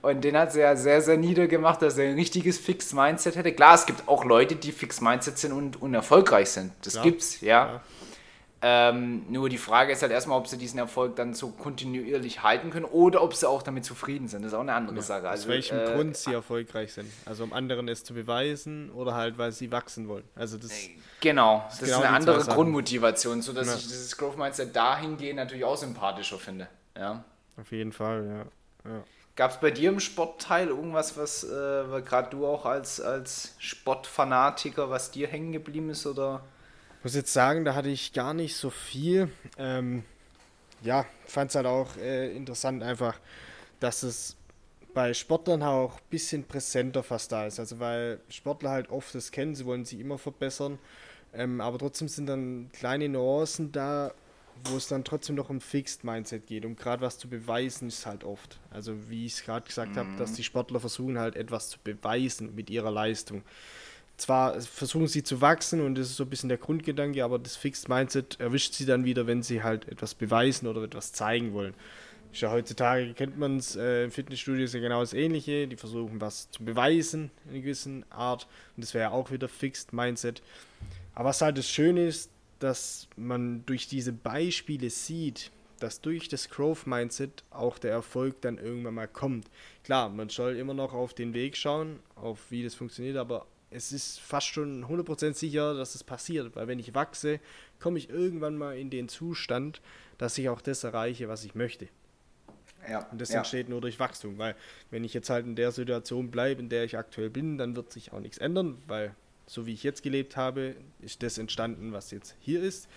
[0.00, 3.52] Und den hat sie ja sehr, sehr niedergemacht, dass er ein richtiges Fixed Mindset hätte.
[3.52, 6.72] Klar, es gibt auch Leute, die Fixed Mindset sind und, erfolgreich sind.
[6.82, 7.02] Das ja.
[7.02, 7.48] gibt's, ja.
[7.48, 7.80] ja.
[8.62, 12.70] Ähm, nur die Frage ist halt erstmal, ob sie diesen Erfolg dann so kontinuierlich halten
[12.70, 14.42] können oder ob sie auch damit zufrieden sind.
[14.42, 15.28] Das ist auch eine andere ja, Sache.
[15.30, 17.10] Also, aus welchem äh, Grund sie erfolgreich sind.
[17.24, 20.24] Also um anderen es zu beweisen oder halt, weil sie wachsen wollen.
[20.34, 23.74] Also das äh, Genau, das, das genau ist eine andere Grundmotivation, sodass ja.
[23.74, 26.68] ich dieses Growth Mindset dahingehend natürlich auch sympathischer finde.
[26.96, 27.24] Ja.
[27.58, 28.26] Auf jeden Fall,
[28.84, 28.90] ja.
[28.90, 29.04] ja.
[29.36, 34.90] Gab es bei dir im Sportteil irgendwas, was äh, gerade du auch als, als Sportfanatiker,
[34.90, 36.42] was dir hängen geblieben ist oder?
[37.00, 39.30] Ich muss jetzt sagen, da hatte ich gar nicht so viel.
[39.56, 40.04] Ähm,
[40.82, 43.18] ja, fand es halt auch äh, interessant einfach,
[43.80, 44.36] dass es
[44.92, 47.58] bei Sportlern auch ein bisschen präsenter fast da ist.
[47.58, 50.78] Also weil Sportler halt oft das kennen, sie wollen sich immer verbessern.
[51.32, 54.12] Ähm, aber trotzdem sind dann kleine Nuancen da,
[54.64, 56.66] wo es dann trotzdem noch um Fixed Mindset geht.
[56.66, 58.60] Um gerade was zu beweisen ist halt oft.
[58.70, 60.00] Also wie ich es gerade gesagt mhm.
[60.00, 63.42] habe, dass die Sportler versuchen halt etwas zu beweisen mit ihrer Leistung.
[64.20, 67.56] Zwar versuchen sie zu wachsen und das ist so ein bisschen der Grundgedanke, aber das
[67.56, 71.72] Fixed Mindset erwischt sie dann wieder, wenn sie halt etwas beweisen oder etwas zeigen wollen.
[72.34, 75.66] Ja heutzutage, kennt man es, äh, Fitnessstudio ist ja genau das Ähnliche.
[75.66, 78.46] Die versuchen was zu beweisen in einer gewissen Art.
[78.76, 80.42] Und das wäre ja auch wieder Fixed Mindset.
[81.14, 86.50] Aber was halt das Schöne ist, dass man durch diese Beispiele sieht, dass durch das
[86.50, 89.46] Growth Mindset auch der Erfolg dann irgendwann mal kommt.
[89.82, 93.92] Klar, man soll immer noch auf den Weg schauen, auf wie das funktioniert, aber es
[93.92, 97.40] ist fast schon 100% sicher, dass es passiert, weil wenn ich wachse,
[97.78, 99.80] komme ich irgendwann mal in den Zustand,
[100.18, 101.88] dass ich auch das erreiche, was ich möchte.
[102.88, 103.38] Ja, und das ja.
[103.38, 104.56] entsteht nur durch Wachstum, weil
[104.90, 107.92] wenn ich jetzt halt in der Situation bleibe, in der ich aktuell bin, dann wird
[107.92, 109.14] sich auch nichts ändern, weil
[109.46, 112.88] so wie ich jetzt gelebt habe, ist das entstanden, was jetzt hier ist,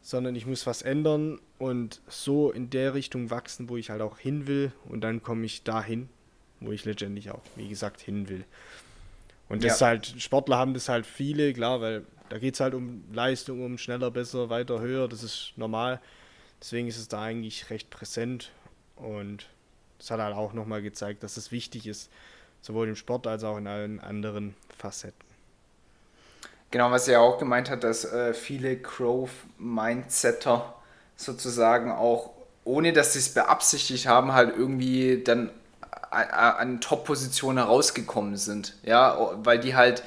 [0.00, 4.18] sondern ich muss was ändern und so in der Richtung wachsen, wo ich halt auch
[4.18, 6.08] hin will und dann komme ich dahin,
[6.60, 8.44] wo ich letztendlich auch, wie gesagt, hin will.
[9.48, 9.88] Und das ja.
[9.88, 13.78] halt, Sportler haben das halt viele, klar, weil da geht es halt um Leistung, um
[13.78, 16.00] schneller, besser, weiter, höher, das ist normal.
[16.60, 18.50] Deswegen ist es da eigentlich recht präsent
[18.96, 19.46] und
[19.98, 22.10] das hat halt auch nochmal gezeigt, dass es wichtig ist,
[22.60, 25.28] sowohl im Sport als auch in allen anderen Facetten.
[26.70, 30.74] Genau, was er auch gemeint hat, dass äh, viele Growth-Mindsetter
[31.16, 32.30] sozusagen auch,
[32.64, 35.50] ohne dass sie es beabsichtigt haben, halt irgendwie dann
[36.10, 38.74] an Top-Positionen herausgekommen sind.
[38.82, 40.02] Ja, weil die halt,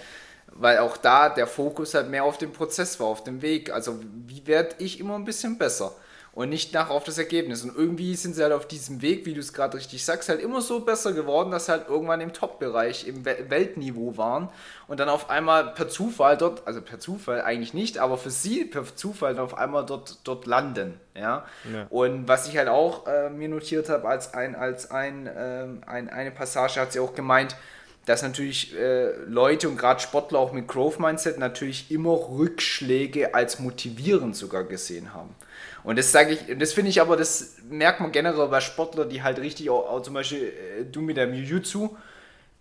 [0.48, 3.72] weil auch da der Fokus halt mehr auf dem Prozess war, auf dem Weg.
[3.72, 5.94] Also, wie werde ich immer ein bisschen besser?
[6.34, 7.64] Und nicht nach auf das Ergebnis.
[7.64, 10.40] Und irgendwie sind sie halt auf diesem Weg, wie du es gerade richtig sagst, halt
[10.40, 14.50] immer so besser geworden, dass sie halt irgendwann im Top-Bereich, im Weltniveau waren
[14.88, 18.64] und dann auf einmal per Zufall dort, also per Zufall eigentlich nicht, aber für sie
[18.64, 21.00] per Zufall dann auf einmal dort, dort landen.
[21.16, 21.46] Ja?
[21.72, 21.88] ja.
[21.90, 26.10] Und was ich halt auch äh, mir notiert habe, als, ein, als ein, äh, ein,
[26.10, 27.58] eine Passage hat sie auch gemeint,
[28.06, 33.60] dass natürlich äh, Leute und gerade Sportler auch mit Growth Mindset natürlich immer Rückschläge als
[33.60, 35.36] motivierend sogar gesehen haben.
[35.84, 39.24] Und das sage ich, das finde ich aber, das merkt man generell bei Sportlern, die
[39.24, 41.90] halt richtig, auch, auch zum Beispiel äh, du mit dem Jiu-Jitsu,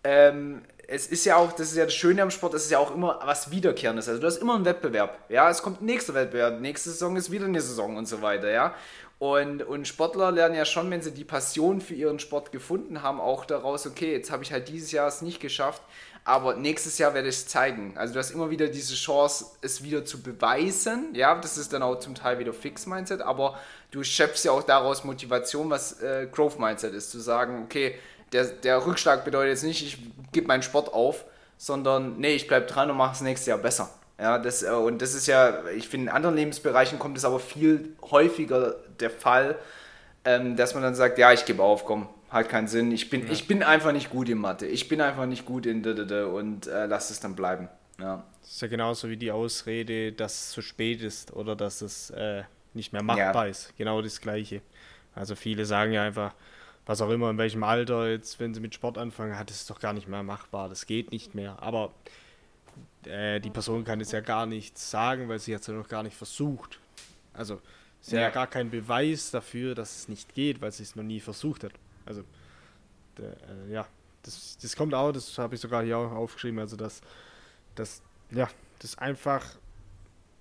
[0.05, 2.79] ähm, es ist ja auch, das ist ja das Schöne am Sport, das ist ja
[2.79, 4.09] auch immer was Wiederkehrendes.
[4.09, 5.19] Also du hast immer einen Wettbewerb.
[5.29, 8.75] Ja, es kommt nächster Wettbewerb, nächste Saison ist wieder eine Saison und so weiter, ja.
[9.21, 13.21] Und, und Sportler lernen ja schon, wenn sie die Passion für ihren Sport gefunden haben,
[13.21, 15.83] auch daraus, okay, jetzt habe ich halt dieses Jahr es nicht geschafft,
[16.25, 17.95] aber nächstes Jahr werde ich es zeigen.
[17.97, 21.15] Also du hast immer wieder diese Chance, es wieder zu beweisen.
[21.15, 23.59] Ja, das ist dann auch zum Teil wieder Fix-Mindset, aber
[23.91, 27.11] du schöpfst ja auch daraus Motivation, was äh, Growth-Mindset ist.
[27.11, 27.95] Zu sagen, okay,
[28.33, 29.99] der, der Rückschlag bedeutet jetzt nicht, ich
[30.33, 31.25] gebe meinen Sport auf,
[31.57, 33.91] sondern nee, ich bleibe dran und mache es nächstes Jahr besser.
[34.19, 37.41] Ja, das, äh, und das ist ja, ich finde, in anderen Lebensbereichen kommt es aber
[37.41, 39.57] viel häufiger der Fall,
[40.25, 42.93] ähm, dass man dann sagt, ja, ich gebe auf, komm, hat keinen Sinn.
[42.93, 43.33] Ich bin, ja.
[43.33, 44.67] ich bin einfach nicht gut in Mathe.
[44.67, 45.91] Ich bin einfach nicht gut in d
[46.23, 47.69] und äh, lass es dann bleiben.
[47.99, 48.25] Ja.
[48.41, 52.11] Das ist ja genauso wie die Ausrede, dass es zu spät ist oder dass es
[52.11, 53.51] äh, nicht mehr machbar ja.
[53.51, 53.77] ist.
[53.77, 54.63] Genau das Gleiche.
[55.15, 56.35] Also viele sagen ja einfach,
[56.87, 59.81] was auch immer, in welchem Alter jetzt, wenn sie mit Sport anfangen, hat es doch
[59.81, 60.69] gar nicht mehr machbar.
[60.69, 61.61] Das geht nicht mehr.
[61.61, 61.93] Aber
[63.05, 65.89] äh, die Person kann es ja gar nicht sagen, weil sie hat es ja noch
[65.89, 66.79] gar nicht versucht.
[67.35, 67.61] Also
[68.01, 68.21] ist ja.
[68.21, 71.65] ja gar kein Beweis dafür, dass es nicht geht, weil sie es noch nie versucht
[71.65, 71.73] hat.
[72.11, 72.25] Also,
[73.19, 73.87] der, äh, ja,
[74.25, 77.01] das, das kommt auch, das habe ich sogar hier auch aufgeschrieben, also dass,
[77.77, 78.49] dass, ja,
[78.81, 79.47] das einfach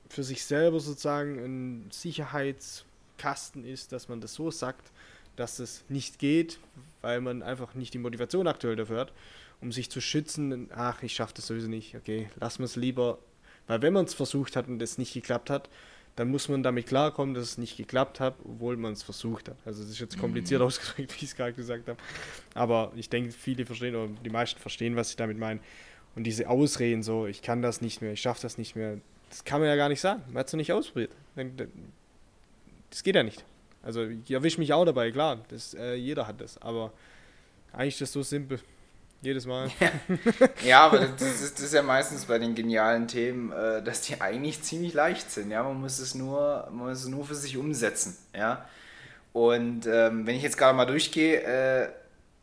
[0.10, 4.92] für sich selber sozusagen ein Sicherheitskasten ist, dass man das so sagt,
[5.36, 6.60] dass es nicht geht,
[7.02, 9.14] weil man einfach nicht die Motivation aktuell dafür hat,
[9.62, 13.20] um sich zu schützen, ach, ich schaffe das sowieso nicht, okay, lassen wir es lieber,
[13.68, 15.70] weil wenn man es versucht hat und es nicht geklappt hat,
[16.16, 19.56] dann muss man damit klarkommen, dass es nicht geklappt hat, obwohl man es versucht hat.
[19.66, 20.68] Also es ist jetzt kompliziert mhm.
[20.68, 22.00] ausgedrückt, wie ich es gerade gesagt habe.
[22.54, 25.60] Aber ich denke, viele verstehen, oder die meisten verstehen, was ich damit meine.
[26.16, 28.98] Und diese Ausreden, so, ich kann das nicht mehr, ich schaffe das nicht mehr,
[29.30, 30.24] das kann man ja gar nicht sagen.
[30.28, 31.12] Man hat es nicht ausprobiert.
[32.90, 33.46] Das geht ja nicht.
[33.84, 36.62] Also ich erwische mich auch dabei, klar, das, äh, jeder hat das.
[36.62, 36.92] Aber
[37.72, 38.60] eigentlich ist das so simpel.
[39.22, 39.70] Jedes Mal.
[39.80, 39.92] Ja,
[40.64, 44.22] ja aber das ist, das ist, ja meistens bei den genialen Themen, äh, dass die
[44.22, 45.52] eigentlich ziemlich leicht sind.
[45.52, 48.18] Ja, man muss es nur, man muss es nur für sich umsetzen.
[48.36, 48.66] Ja.
[49.34, 51.90] Und ähm, wenn ich jetzt gerade mal durchgehe, äh,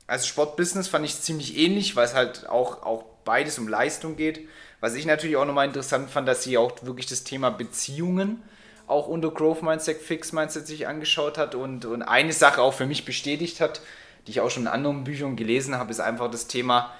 [0.06, 4.48] also Sportbusiness fand ich ziemlich ähnlich, weil es halt auch, auch beides um Leistung geht.
[4.80, 8.42] Was ich natürlich auch nochmal interessant fand, dass sie auch wirklich das Thema Beziehungen
[8.86, 12.86] auch unter Growth Mindset, Fix Mindset sich angeschaut hat und, und eine Sache auch für
[12.86, 13.80] mich bestätigt hat,
[14.26, 16.92] die ich auch schon in anderen Büchern gelesen habe, ist einfach das Thema,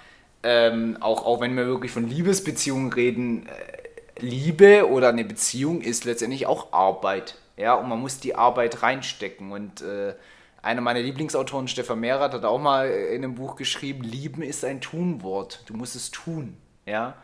[0.43, 6.05] ähm, auch, auch wenn wir wirklich von Liebesbeziehungen reden, äh, Liebe oder eine Beziehung ist
[6.05, 7.37] letztendlich auch Arbeit.
[7.57, 9.53] Ja, und man muss die Arbeit reinstecken.
[9.53, 10.15] Und äh,
[10.63, 14.81] einer meiner Lieblingsautoren, Stefan Mehrath, hat auch mal in einem Buch geschrieben, Lieben ist ein
[14.81, 15.63] Tunwort.
[15.67, 16.57] Du musst es tun.
[16.87, 17.15] Ja.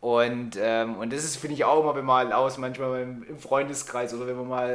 [0.00, 4.26] Und, ähm, und das ist, finde ich, auch immer bemalt aus, manchmal im Freundeskreis oder
[4.26, 4.70] wenn man mal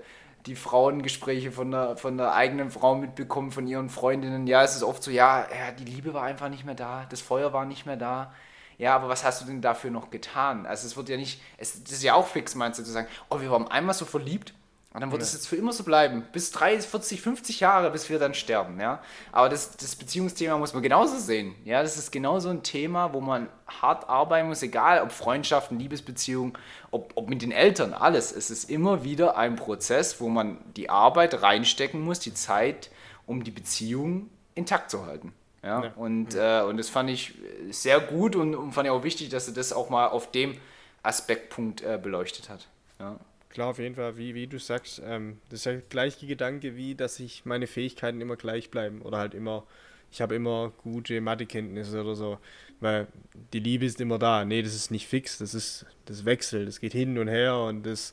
[0.46, 4.46] die Frauengespräche von der, von der eigenen Frau mitbekommen, von ihren Freundinnen.
[4.46, 7.20] Ja, es ist oft so, ja, ja, die Liebe war einfach nicht mehr da, das
[7.20, 8.32] Feuer war nicht mehr da.
[8.78, 10.64] Ja, aber was hast du denn dafür noch getan?
[10.64, 13.08] Also es wird ja nicht, es, das ist ja auch fix, meinst du, zu sagen,
[13.28, 14.54] oh, wir waren einmal so verliebt
[14.92, 15.38] und dann wird es ja.
[15.38, 16.24] jetzt für immer so bleiben.
[16.32, 19.00] Bis 30, 40, 50 Jahre, bis wir dann sterben, ja.
[19.30, 21.54] Aber das, das Beziehungsthema muss man genauso sehen.
[21.64, 26.54] Ja, das ist genauso ein Thema, wo man hart arbeiten muss, egal ob Freundschaften, Liebesbeziehungen,
[26.90, 28.32] ob, ob mit den Eltern, alles.
[28.32, 32.90] Es ist immer wieder ein Prozess, wo man die Arbeit reinstecken muss, die Zeit,
[33.26, 35.32] um die Beziehung intakt zu halten.
[35.62, 35.92] Ja, ja.
[35.94, 37.34] Und, Äh, und das fand ich
[37.70, 40.56] sehr gut und, und, fand ich auch wichtig, dass er das auch mal auf dem
[41.04, 42.66] Aspektpunkt äh, beleuchtet hat.
[42.98, 43.16] Ja.
[43.50, 46.94] Klar, auf jeden Fall, wie, wie du sagst, ähm, das ist ja gleiche Gedanke wie,
[46.94, 49.64] dass ich meine Fähigkeiten immer gleich bleiben oder halt immer,
[50.12, 52.38] ich habe immer gute Mathekenntnisse oder so,
[52.78, 53.08] weil
[53.52, 54.44] die Liebe ist immer da.
[54.44, 57.84] Nee, das ist nicht fix, das ist das Wechsel, das geht hin und her und
[57.84, 58.12] das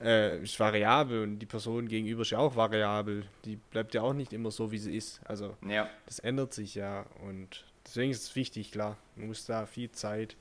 [0.00, 3.26] äh, ist variabel und die Person gegenüber ist ja auch variabel.
[3.44, 5.20] Die bleibt ja auch nicht immer so, wie sie ist.
[5.24, 5.88] Also ja.
[6.06, 10.34] das ändert sich ja und deswegen ist es wichtig, klar, man muss da viel Zeit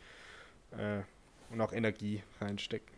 [0.72, 1.02] äh,
[1.52, 2.97] und auch Energie reinstecken.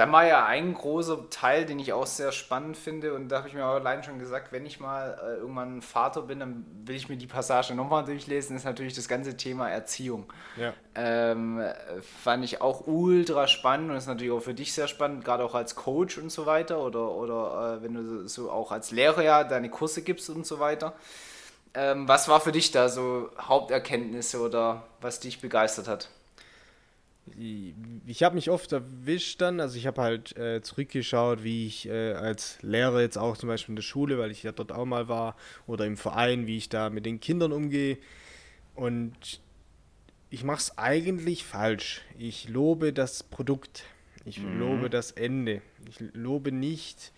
[0.00, 3.48] Dann war ja ein großer Teil, den ich auch sehr spannend finde, und da habe
[3.48, 6.96] ich mir auch allein schon gesagt, wenn ich mal äh, irgendwann Vater bin, dann will
[6.96, 10.32] ich mir die Passage nochmal durchlesen, ist natürlich das ganze Thema Erziehung.
[10.56, 10.72] Ja.
[10.94, 11.62] Ähm,
[12.24, 15.54] fand ich auch ultra spannend und ist natürlich auch für dich sehr spannend, gerade auch
[15.54, 19.44] als Coach und so weiter oder, oder äh, wenn du so auch als Lehrer ja
[19.44, 20.94] deine Kurse gibst und so weiter.
[21.74, 26.08] Ähm, was war für dich da so Haupterkenntnisse oder was dich begeistert hat?
[28.06, 32.12] Ich habe mich oft erwischt dann, also ich habe halt äh, zurückgeschaut, wie ich äh,
[32.12, 35.08] als Lehrer jetzt auch zum Beispiel in der Schule, weil ich ja dort auch mal
[35.08, 37.98] war, oder im Verein, wie ich da mit den Kindern umgehe.
[38.74, 39.40] Und
[40.28, 42.02] ich mache es eigentlich falsch.
[42.18, 43.84] Ich lobe das Produkt.
[44.24, 44.58] Ich mhm.
[44.58, 45.62] lobe das Ende.
[45.88, 47.12] Ich lobe nicht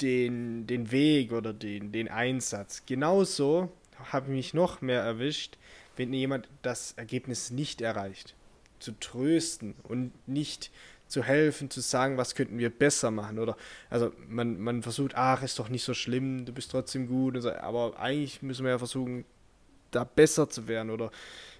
[0.00, 2.84] den, den Weg oder den, den Einsatz.
[2.86, 3.70] Genauso
[4.12, 5.58] habe ich mich noch mehr erwischt,
[5.96, 8.35] wenn jemand das Ergebnis nicht erreicht
[8.86, 10.70] zu trösten und nicht
[11.08, 13.40] zu helfen, zu sagen, was könnten wir besser machen.
[13.40, 13.56] Oder
[13.90, 17.40] also man, man versucht, ach, ist doch nicht so schlimm, du bist trotzdem gut.
[17.42, 19.24] So, aber eigentlich müssen wir ja versuchen,
[19.90, 21.10] da besser zu werden oder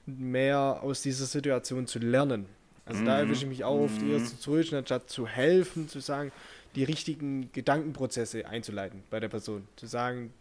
[0.06, 2.46] mehr aus dieser Situation zu lernen.
[2.84, 3.06] Also mhm.
[3.06, 6.30] da erwische ich mich auch oft eher zu trösten, anstatt zu helfen, zu sagen,
[6.76, 9.66] die richtigen Gedankenprozesse einzuleiten bei der Person.
[9.74, 10.32] Zu sagen,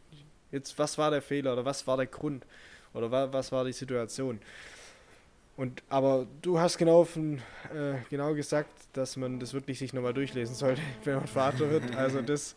[0.52, 2.45] jetzt, was war der Fehler oder was war der Grund
[2.93, 4.39] oder was war die Situation.
[5.58, 7.38] Und, aber du hast genau, von,
[7.74, 11.96] äh, genau gesagt, dass man das wirklich sich nochmal durchlesen sollte, wenn man Vater wird.
[11.96, 12.56] Also das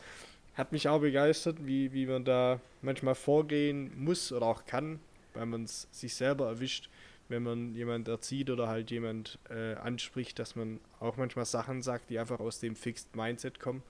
[0.54, 4.98] hat mich auch begeistert, wie, wie man da manchmal vorgehen muss oder auch kann,
[5.34, 6.90] weil man es sich selber erwischt,
[7.28, 12.10] wenn man jemand erzieht oder halt jemand äh, anspricht, dass man auch manchmal Sachen sagt,
[12.10, 13.82] die einfach aus dem Fixed Mindset kommen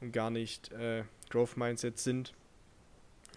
[0.00, 2.32] und gar nicht äh, Growth Mindset sind.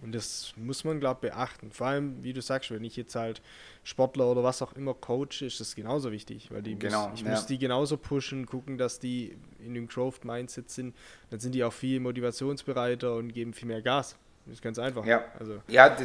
[0.04, 1.72] Und das muss man, glaube ich, beachten.
[1.72, 3.42] Vor allem, wie du sagst, wenn ich jetzt halt
[3.84, 7.26] Sportler oder was auch immer coach, ist das genauso wichtig, weil die genau, muss, ich
[7.26, 7.32] ja.
[7.32, 10.96] muss die genauso pushen, gucken, dass die in dem Growth Mindset sind.
[11.30, 14.18] Dann sind die auch viel motivationsbereiter und geben viel mehr Gas.
[14.46, 15.06] Das ist ganz einfach.
[15.06, 15.62] Ja, also.
[15.68, 15.96] ja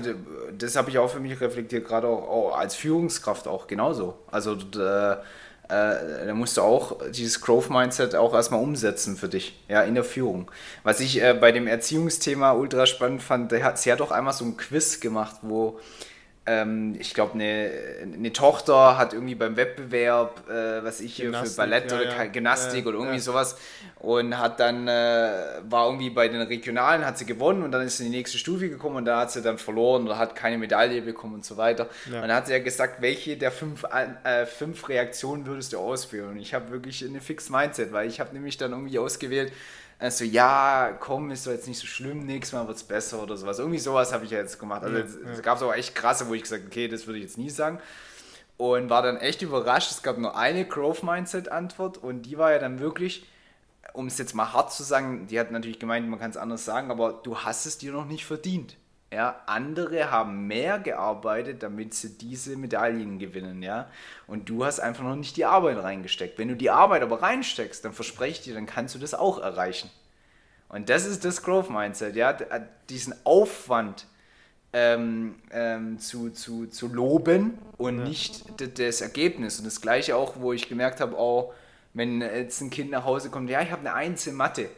[0.59, 4.18] das habe ich auch für mich reflektiert, gerade auch, auch, als Führungskraft auch genauso.
[4.31, 5.22] Also da,
[5.68, 10.05] äh, da musst du auch dieses Growth-Mindset auch erstmal umsetzen für dich, ja, in der
[10.05, 10.51] Führung.
[10.83, 14.44] Was ich äh, bei dem Erziehungsthema ultra spannend fand, hat, sie hat auch einmal so
[14.44, 15.79] ein Quiz gemacht, wo
[16.44, 17.70] ähm, ich glaube, eine,
[18.02, 22.16] eine Tochter hat irgendwie beim Wettbewerb, äh, was ich hier Gymnastik, für Ballett ja, oder
[22.16, 22.24] ja.
[22.24, 23.57] Gymnastik ja, oder irgendwie sowas
[24.00, 25.31] und hat dann, äh,
[25.68, 28.38] war irgendwie bei den Regionalen, hat sie gewonnen und dann ist sie in die nächste
[28.38, 31.57] Stufe gekommen und da hat sie dann verloren oder hat keine Medaille bekommen und so
[31.57, 31.88] weiter.
[32.07, 33.85] Und dann hat sie ja gesagt, welche der fünf,
[34.24, 36.31] äh, fünf Reaktionen würdest du ausführen?
[36.31, 39.52] Und ich habe wirklich eine Fixed Mindset, weil ich habe nämlich dann irgendwie ausgewählt,
[40.02, 43.37] also ja, komm, ist doch jetzt nicht so schlimm, nächstes Mal wird es besser oder
[43.37, 43.60] sowas.
[43.60, 44.83] Irgendwie sowas habe ich ja jetzt gemacht.
[44.83, 45.42] Also es ja.
[45.42, 47.79] gab es auch echt krasse, wo ich gesagt okay, das würde ich jetzt nie sagen.
[48.56, 49.92] Und war dann echt überrascht.
[49.92, 53.29] Es gab nur eine Growth Mindset Antwort und die war ja dann wirklich,
[53.92, 56.64] um es jetzt mal hart zu sagen, die hat natürlich gemeint, man kann es anders
[56.64, 58.77] sagen, aber du hast es dir noch nicht verdient.
[59.13, 63.90] Ja, andere haben mehr gearbeitet, damit sie diese Medaillen gewinnen, ja.
[64.27, 66.38] Und du hast einfach noch nicht die Arbeit reingesteckt.
[66.38, 69.38] Wenn du die Arbeit aber reinsteckst, dann verspreche ich dir, dann kannst du das auch
[69.38, 69.90] erreichen.
[70.71, 72.35] Und das ist das Growth Mindset, ja.
[72.88, 74.06] Diesen Aufwand
[74.73, 78.04] ähm, ähm, zu, zu, zu loben und ja.
[78.04, 78.44] nicht
[78.79, 79.58] das Ergebnis.
[79.58, 81.52] Und das gleiche auch, wo ich gemerkt habe, oh,
[81.92, 84.71] wenn jetzt ein Kind nach Hause kommt, ja, ich habe eine Eins in Mathe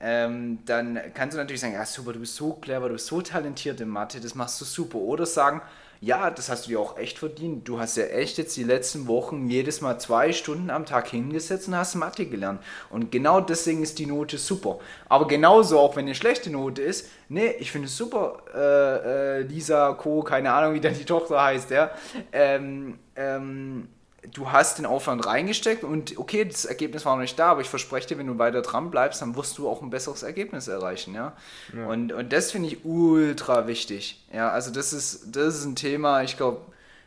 [0.00, 3.20] ähm, dann kannst du natürlich sagen, ja super, du bist so clever, du bist so
[3.20, 4.98] talentiert in Mathe, das machst du super.
[4.98, 5.60] Oder sagen,
[6.02, 7.68] ja, das hast du dir auch echt verdient.
[7.68, 11.68] Du hast ja echt jetzt die letzten Wochen jedes Mal zwei Stunden am Tag hingesetzt
[11.68, 12.62] und hast Mathe gelernt.
[12.88, 14.78] Und genau deswegen ist die Note super.
[15.10, 19.42] Aber genauso auch, wenn eine schlechte Note ist, nee, ich finde es super, äh, äh,
[19.42, 21.90] Lisa Co., keine Ahnung, wie dann die Tochter heißt, ja.
[22.32, 23.88] Ähm, ähm,
[24.32, 27.68] du hast den Aufwand reingesteckt und okay, das Ergebnis war noch nicht da, aber ich
[27.68, 31.14] verspreche dir, wenn du weiter dran bleibst, dann wirst du auch ein besseres Ergebnis erreichen,
[31.14, 31.32] ja.
[31.74, 31.86] ja.
[31.86, 34.24] Und, und das finde ich ultra wichtig.
[34.32, 36.60] Ja, also das ist, das ist ein Thema, ich glaube,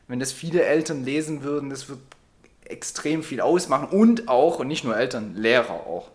[0.07, 1.99] wenn das viele Eltern lesen würden, das wird
[2.65, 6.09] extrem viel ausmachen und auch, und nicht nur Eltern, Lehrer auch.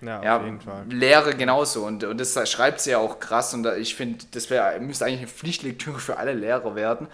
[0.00, 0.84] Ja, auf ja, jeden Fall.
[0.88, 1.84] Lehre genauso.
[1.84, 3.52] Und, und das schreibt sie ja auch krass.
[3.52, 7.08] Und ich finde, das wär, müsste eigentlich eine Pflichtlektüre für alle Lehrer werden.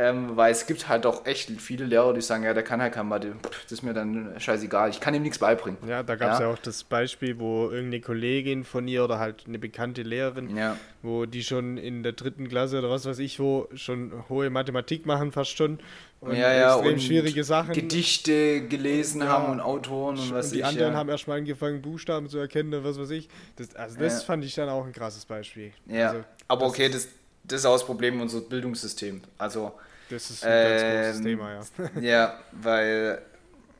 [0.00, 2.94] Ähm, weil es gibt halt auch echt viele Lehrer, die sagen, ja, der kann halt
[2.94, 3.34] kein Mathe,
[3.64, 5.76] das ist mir dann scheißegal, ich kann ihm nichts beibringen.
[5.88, 6.46] Ja, da gab es ja.
[6.46, 6.52] ja.
[6.52, 10.76] auch das Beispiel, wo irgendeine Kollegin von ihr oder halt eine bekannte Lehrerin, ja.
[11.02, 15.04] wo die schon in der dritten Klasse oder was weiß ich wo schon hohe Mathematik
[15.04, 15.80] machen fast schon
[16.20, 17.74] und ja, ja, extrem und schwierige Sachen.
[17.74, 19.28] Gedichte gelesen ja.
[19.28, 20.98] haben und Autoren und was und die ich, anderen ja.
[20.98, 23.28] haben erstmal angefangen, Buchstaben zu erkennen, was weiß ich.
[23.56, 25.72] Das, also das fand ich dann auch ein krasses Beispiel.
[25.86, 27.08] Ja, also, aber okay, das,
[27.48, 29.22] das ist auch das Problem unseres Bildungssystems.
[29.38, 29.72] Also
[30.10, 32.00] das ist ein ähm, ganz großes ähm, Thema, ja.
[32.00, 33.22] Ja, weil,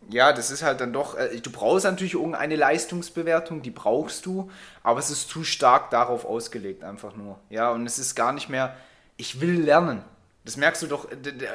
[0.09, 4.51] ja, das ist halt dann doch, äh, du brauchst natürlich irgendeine Leistungsbewertung, die brauchst du,
[4.83, 7.39] aber es ist zu stark darauf ausgelegt, einfach nur.
[7.51, 8.77] Ja, und es ist gar nicht mehr,
[9.17, 10.03] ich will lernen.
[10.45, 11.09] Das merkst du doch,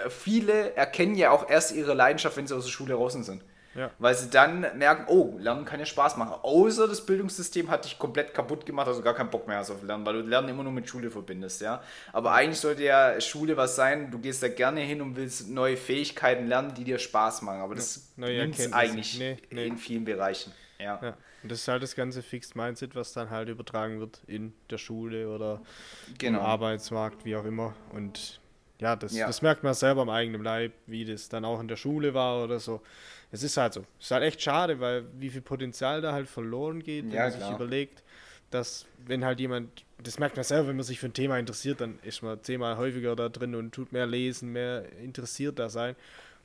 [0.09, 3.41] viele erkennen ja auch erst ihre Leidenschaft, wenn sie aus der Schule raus sind.
[3.75, 3.91] Ja.
[3.97, 6.33] Weil sie dann merken, oh, Lernen kann ja Spaß machen.
[6.41, 9.83] Außer das Bildungssystem hat dich komplett kaputt gemacht, also gar keinen Bock mehr hast auf
[9.83, 11.81] Lernen, weil du Lernen immer nur mit Schule verbindest, ja.
[12.11, 15.77] Aber eigentlich sollte ja Schule was sein, du gehst da gerne hin und willst neue
[15.77, 17.61] Fähigkeiten lernen, die dir Spaß machen.
[17.61, 19.67] Aber das nimmt es eigentlich nee, nee.
[19.67, 20.53] in vielen Bereichen.
[20.79, 20.99] Ja.
[21.01, 21.17] ja.
[21.41, 24.77] Und das ist halt das ganze Fixed Mindset, was dann halt übertragen wird in der
[24.77, 25.61] Schule oder
[26.17, 26.39] genau.
[26.39, 27.75] im Arbeitsmarkt, wie auch immer.
[27.91, 28.39] Und
[28.83, 31.67] ja das, ja, das merkt man selber am eigenen Leib, wie das dann auch in
[31.67, 32.81] der Schule war oder so
[33.33, 33.81] es ist halt so.
[33.99, 37.23] Es ist halt echt schade, weil wie viel Potenzial da halt verloren geht, wenn ja,
[37.23, 37.47] man klar.
[37.47, 38.03] sich überlegt,
[38.51, 41.81] dass wenn halt jemand, das merkt man selber, wenn man sich für ein Thema interessiert,
[41.81, 45.95] dann ist man zehnmal häufiger da drin und tut mehr lesen, mehr interessiert da sein.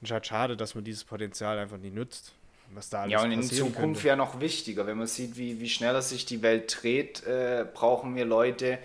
[0.00, 2.32] Und es ist halt schade, dass man dieses Potenzial einfach nicht nutzt.
[2.72, 5.68] Was da alles ja, und in Zukunft wäre noch wichtiger, wenn man sieht, wie, wie
[5.68, 8.78] schneller sich die Welt dreht, äh, brauchen wir Leute,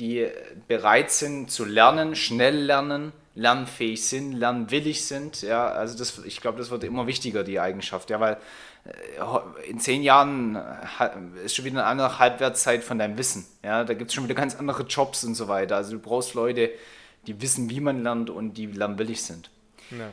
[0.00, 0.26] die
[0.66, 5.42] bereit sind zu lernen, schnell lernen, lernfähig sind, lernwillig sind.
[5.42, 8.10] Ja, also das, ich glaube, das wird immer wichtiger, die Eigenschaft.
[8.10, 8.38] Ja, weil
[8.84, 10.58] äh, in zehn Jahren
[11.44, 13.46] ist schon wieder eine andere Halbwertszeit von deinem Wissen.
[13.62, 15.76] Ja, da gibt es schon wieder ganz andere Jobs und so weiter.
[15.76, 16.70] Also du brauchst Leute,
[17.26, 19.50] die wissen, wie man lernt und die lernwillig sind.
[19.90, 20.10] Ja.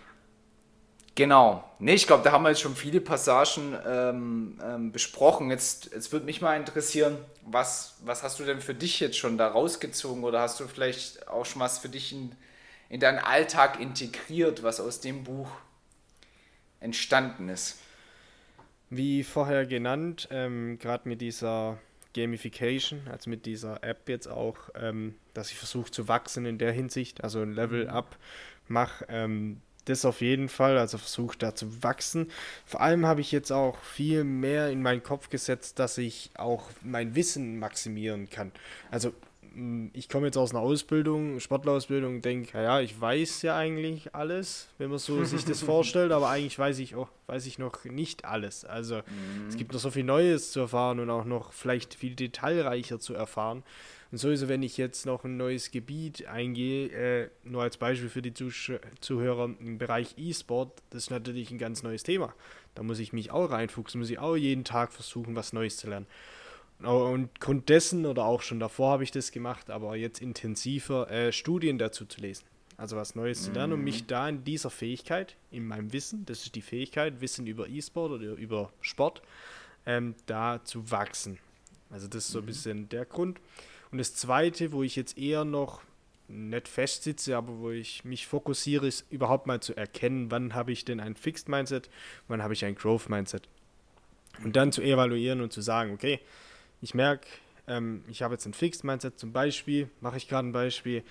[1.18, 1.64] Genau.
[1.80, 5.50] Nee, ich glaube, da haben wir jetzt schon viele Passagen ähm, ähm, besprochen.
[5.50, 9.36] Jetzt, jetzt würde mich mal interessieren, was, was hast du denn für dich jetzt schon
[9.36, 12.36] da rausgezogen oder hast du vielleicht auch schon was für dich in,
[12.88, 15.50] in deinen Alltag integriert, was aus dem Buch
[16.82, 17.80] entstanden ist?
[18.92, 21.80] Wie vorher genannt, ähm, gerade mit dieser
[22.14, 26.74] Gamification, also mit dieser App jetzt auch, ähm, dass ich versuche zu wachsen in der
[26.74, 28.74] Hinsicht, also ein Level-Up mhm.
[28.74, 32.32] mache, ähm, das auf jeden Fall, also versuche da zu wachsen.
[32.66, 36.70] Vor allem habe ich jetzt auch viel mehr in meinen Kopf gesetzt, dass ich auch
[36.82, 38.52] mein Wissen maximieren kann.
[38.92, 39.14] Also
[39.94, 44.90] ich komme jetzt aus einer Ausbildung, Sportlausbildung, denke, ja, ich weiß ja eigentlich alles, wenn
[44.90, 48.66] man so sich das vorstellt, aber eigentlich weiß ich auch, weiß ich noch nicht alles.
[48.66, 49.48] Also mhm.
[49.50, 53.16] es gibt noch so viel Neues zu erfahren und auch noch vielleicht viel detailreicher zu
[53.16, 53.64] erfahren.
[54.12, 58.22] Und sowieso, wenn ich jetzt noch ein neues Gebiet eingehe, äh, nur als Beispiel für
[58.22, 62.34] die Zusch Zuhörer im Bereich E-Sport, das ist natürlich ein ganz neues Thema.
[62.76, 65.90] Da muss ich mich auch reinfuchsen, muss ich auch jeden Tag versuchen, was Neues zu
[65.90, 66.08] lernen.
[66.80, 71.32] Und Grund dessen oder auch schon davor habe ich das gemacht, aber jetzt intensiver äh,
[71.32, 72.46] Studien dazu zu lesen.
[72.78, 74.08] Also was Neues zu lernen und mich mhm.
[74.08, 78.34] da in dieser Fähigkeit, in meinem Wissen, das ist die Fähigkeit, Wissen über E-Sport oder
[78.34, 79.24] über Sport,
[79.88, 81.40] ähm, da zu wachsen.
[81.90, 82.48] Also das ist so ein mhm.
[82.48, 83.40] bisschen der Grund.
[83.92, 85.82] Und das Zweite, wo ich jetzt eher noch
[86.28, 90.86] nicht festsitze, aber wo ich mich fokussiere, ist überhaupt mal zu erkennen, wann habe ich
[90.86, 91.90] denn ein Fixed Mindset,
[92.28, 93.48] wann habe ich ein Growth Mindset.
[94.44, 96.20] Und dann zu evaluieren und zu sagen, okay,
[96.82, 97.28] ich merke,
[97.68, 101.04] ähm, ich habe jetzt ein Fixed Mindset zum Beispiel, mache ich gerade ein Beispiel.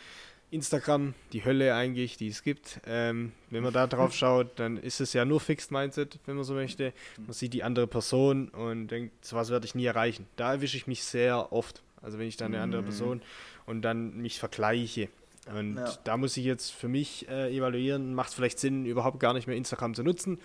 [0.50, 2.80] Instagram, die Hölle eigentlich, die es gibt.
[2.86, 6.44] Ähm, wenn man da drauf schaut, dann ist es ja nur Fixed Mindset, wenn man
[6.44, 6.92] so möchte.
[7.18, 10.26] Man sieht die andere Person und denkt, sowas werde ich nie erreichen.
[10.36, 11.82] Da erwische ich mich sehr oft.
[12.00, 12.86] Also wenn ich dann eine andere mhm.
[12.86, 13.22] Person
[13.66, 15.08] und dann mich vergleiche.
[15.52, 15.92] Und ja.
[16.04, 19.46] da muss ich jetzt für mich äh, evaluieren, macht es vielleicht Sinn, überhaupt gar nicht
[19.46, 20.38] mehr Instagram zu nutzen?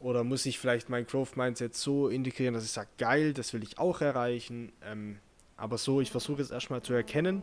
[0.00, 3.62] Oder muss ich vielleicht mein Growth Mindset so integrieren, dass ich sage, geil, das will
[3.62, 4.72] ich auch erreichen.
[4.84, 5.18] Ähm,
[5.56, 7.42] aber so, ich versuche es erstmal zu erkennen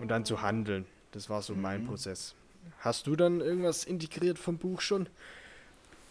[0.00, 0.86] und dann zu handeln.
[1.12, 1.62] Das war so mhm.
[1.62, 2.34] mein Prozess.
[2.80, 5.06] Hast du dann irgendwas integriert vom Buch schon?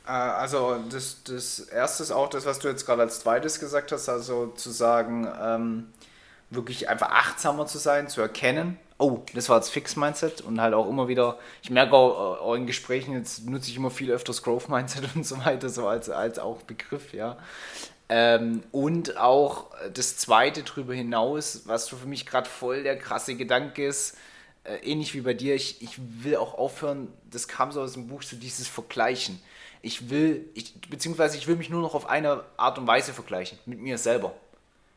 [0.06, 3.92] Äh, also das, das erste ist auch das, was du jetzt gerade als zweites gesagt
[3.92, 5.88] hast, also zu sagen, ähm,
[6.50, 10.88] wirklich einfach achtsamer zu sein, zu erkennen, oh, das war jetzt Fix-Mindset und halt auch
[10.88, 15.10] immer wieder, ich merke auch, auch, in Gesprächen, jetzt nutze ich immer viel öfters Growth-Mindset
[15.16, 17.38] und so weiter, so als, als auch Begriff, ja.
[18.10, 23.86] Ähm, und auch das zweite drüber hinaus, was für mich gerade voll der krasse Gedanke
[23.86, 24.18] ist,
[24.64, 28.08] äh, ähnlich wie bei dir, ich, ich will auch aufhören, das kam so aus dem
[28.08, 29.42] Buch, so dieses Vergleichen.
[29.82, 33.58] Ich will, ich, beziehungsweise ich will mich nur noch auf eine Art und Weise vergleichen,
[33.66, 34.34] mit mir selber.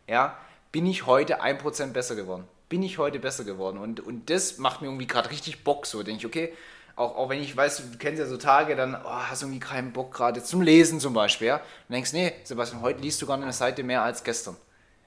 [0.07, 0.37] Ja,
[0.73, 2.47] bin ich heute 1% besser geworden?
[2.69, 3.79] Bin ich heute besser geworden?
[3.79, 6.53] Und, und das macht mir irgendwie gerade richtig Bock, so denke ich, okay,
[6.97, 9.61] auch, auch wenn ich weiß, du kennst ja so Tage, dann oh, hast du irgendwie
[9.61, 11.57] keinen Bock gerade zum Lesen zum Beispiel, ja?
[11.57, 14.57] Und denkst, nee, Sebastian, heute liest du gar eine Seite mehr als gestern.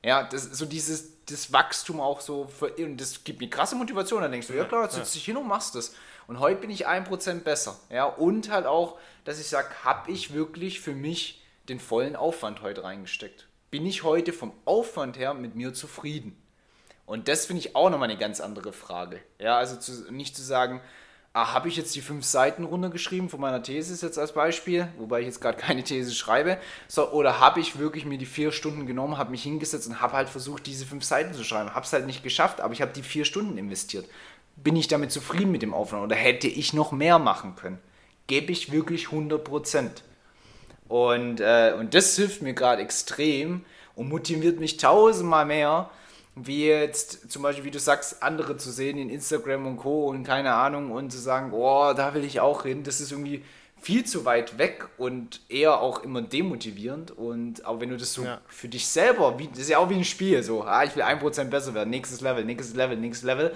[0.04, 4.22] Ja, das, so dieses das Wachstum auch so, für, und das gibt mir krasse Motivation.
[4.22, 5.94] Dann denkst du, ja klar, jetzt sitzt dich hin und machst das.
[6.28, 7.80] Und heute bin ich 1% besser.
[7.90, 12.62] Ja, und halt auch, dass ich sage, habe ich wirklich für mich den vollen Aufwand
[12.62, 13.48] heute reingesteckt?
[13.72, 16.42] Bin ich heute vom Aufwand her mit mir zufrieden?
[17.08, 19.22] Und das finde ich auch nochmal eine ganz andere Frage.
[19.40, 20.82] Ja, also zu, nicht zu sagen,
[21.32, 25.22] ah, habe ich jetzt die fünf Seiten runtergeschrieben von meiner These jetzt als Beispiel, wobei
[25.22, 26.58] ich jetzt gerade keine These schreibe,
[26.90, 30.14] so, oder habe ich wirklich mir die vier Stunden genommen, habe mich hingesetzt und habe
[30.14, 31.74] halt versucht, diese fünf Seiten zu schreiben.
[31.74, 34.06] Habe es halt nicht geschafft, aber ich habe die vier Stunden investiert.
[34.58, 37.80] Bin ich damit zufrieden mit dem Aufwand oder hätte ich noch mehr machen können?
[38.28, 40.04] Gebe ich wirklich 100 Prozent?
[40.90, 43.64] Und, äh, und das hilft mir gerade extrem
[43.96, 45.90] und motiviert mich tausendmal mehr,
[46.46, 50.08] wie jetzt zum Beispiel, wie du sagst, andere zu sehen in Instagram und Co.
[50.08, 53.44] und keine Ahnung und zu sagen, oh, da will ich auch hin, das ist irgendwie
[53.80, 57.12] viel zu weit weg und eher auch immer demotivierend.
[57.12, 58.42] Und auch wenn du das so ja.
[58.48, 61.04] für dich selber, wie, das ist ja auch wie ein Spiel, so, ah, ich will
[61.04, 63.56] 1% besser werden, nächstes Level, nächstes Level, nächstes Level,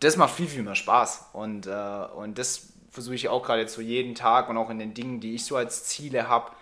[0.00, 1.30] das macht viel, viel mehr Spaß.
[1.32, 4.78] Und, äh, und das versuche ich auch gerade jetzt so jeden Tag und auch in
[4.78, 6.52] den Dingen, die ich so als Ziele habe,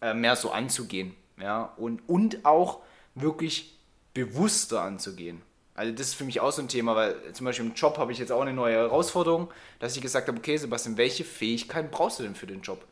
[0.00, 1.14] äh, mehr so anzugehen.
[1.40, 1.72] Ja?
[1.76, 2.80] Und, und auch
[3.14, 3.77] wirklich
[4.14, 5.42] bewusster anzugehen.
[5.74, 8.10] Also das ist für mich auch so ein Thema, weil zum Beispiel im Job habe
[8.10, 9.48] ich jetzt auch eine neue Herausforderung,
[9.78, 12.84] dass ich gesagt habe, okay Sebastian, welche Fähigkeiten brauchst du denn für den Job?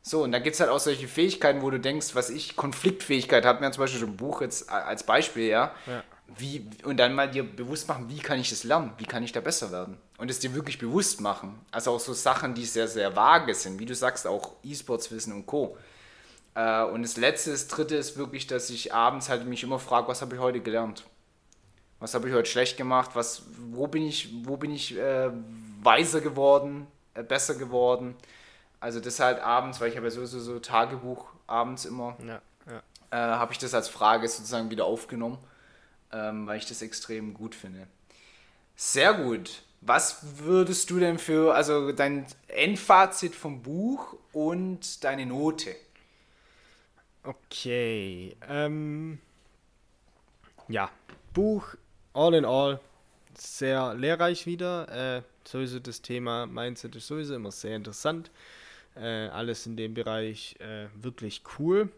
[0.00, 3.44] So, und da gibt es halt auch solche Fähigkeiten, wo du denkst, was ich, Konfliktfähigkeit,
[3.44, 6.04] hat mir zum Beispiel schon ein Buch jetzt als Beispiel, ja, ja.
[6.38, 9.32] Wie, und dann mal dir bewusst machen, wie kann ich das lernen, wie kann ich
[9.32, 11.58] da besser werden und es dir wirklich bewusst machen.
[11.70, 15.46] Also auch so Sachen, die sehr, sehr vage sind, wie du sagst, auch E-Sports-Wissen und
[15.46, 15.76] Co.
[16.56, 20.08] Äh, und das letzte, das dritte ist wirklich, dass ich abends halt mich immer frage,
[20.08, 21.04] was habe ich heute gelernt?
[22.00, 23.10] Was habe ich heute schlecht gemacht?
[23.14, 25.30] Was, wo bin ich, wo bin ich äh,
[25.82, 28.16] weiser geworden, äh, besser geworden?
[28.80, 32.82] Also das halt abends, weil ich habe ja sowieso so Tagebuch abends immer, ja, ja.
[33.10, 35.38] Äh, habe ich das als Frage sozusagen wieder aufgenommen,
[36.12, 37.86] ähm, weil ich das extrem gut finde.
[38.76, 39.62] Sehr gut.
[39.82, 45.74] Was würdest du denn für, also dein Endfazit vom Buch und deine Note?
[47.26, 48.36] Okay.
[48.48, 49.18] Ähm,
[50.68, 50.88] ja,
[51.34, 51.74] Buch
[52.12, 52.78] all in all
[53.36, 55.16] sehr lehrreich wieder.
[55.18, 58.30] Äh, sowieso das Thema Mindset ist sowieso immer sehr interessant.
[58.94, 61.88] Äh, alles in dem Bereich äh, wirklich cool.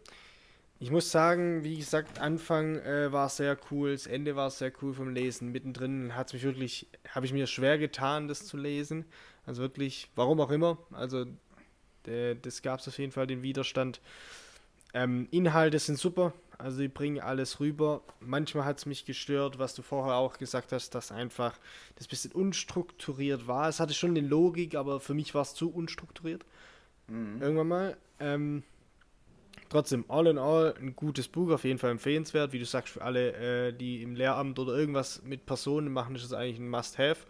[0.81, 4.95] Ich muss sagen, wie gesagt, Anfang äh, war sehr cool, das Ende war sehr cool
[4.95, 5.53] vom Lesen.
[5.53, 9.05] Mittendrin hat es mich wirklich, habe ich mir schwer getan, das zu lesen.
[9.45, 10.79] Also wirklich, warum auch immer.
[10.93, 11.27] Also
[12.07, 14.01] äh, das gab es auf jeden Fall den Widerstand.
[14.95, 18.03] Ähm, Inhalte sind super, also die bringen alles rüber.
[18.21, 21.59] Manchmal hat es mich gestört, was du vorher auch gesagt hast, dass einfach
[21.97, 23.69] das bisschen unstrukturiert war.
[23.69, 26.45] Es hatte schon eine Logik, aber für mich war es zu unstrukturiert.
[27.07, 27.41] Mhm.
[27.41, 27.97] Irgendwann mal.
[28.19, 28.63] Ähm,
[29.69, 32.53] trotzdem, all in all, ein gutes Buch, auf jeden Fall empfehlenswert.
[32.53, 36.25] Wie du sagst, für alle, äh, die im Lehramt oder irgendwas mit Personen machen, ist
[36.25, 37.27] es eigentlich ein Must-Have.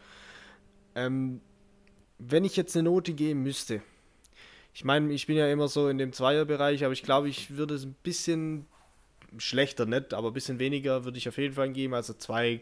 [0.95, 1.41] Ähm,
[2.19, 3.83] wenn ich jetzt eine Note geben müsste,
[4.75, 7.75] ich meine, ich bin ja immer so in dem Zweierbereich, aber ich glaube, ich würde
[7.75, 8.67] es ein bisschen
[9.37, 12.61] schlechter, nicht, aber ein bisschen weniger würde ich auf jeden Fall geben, also 2,5,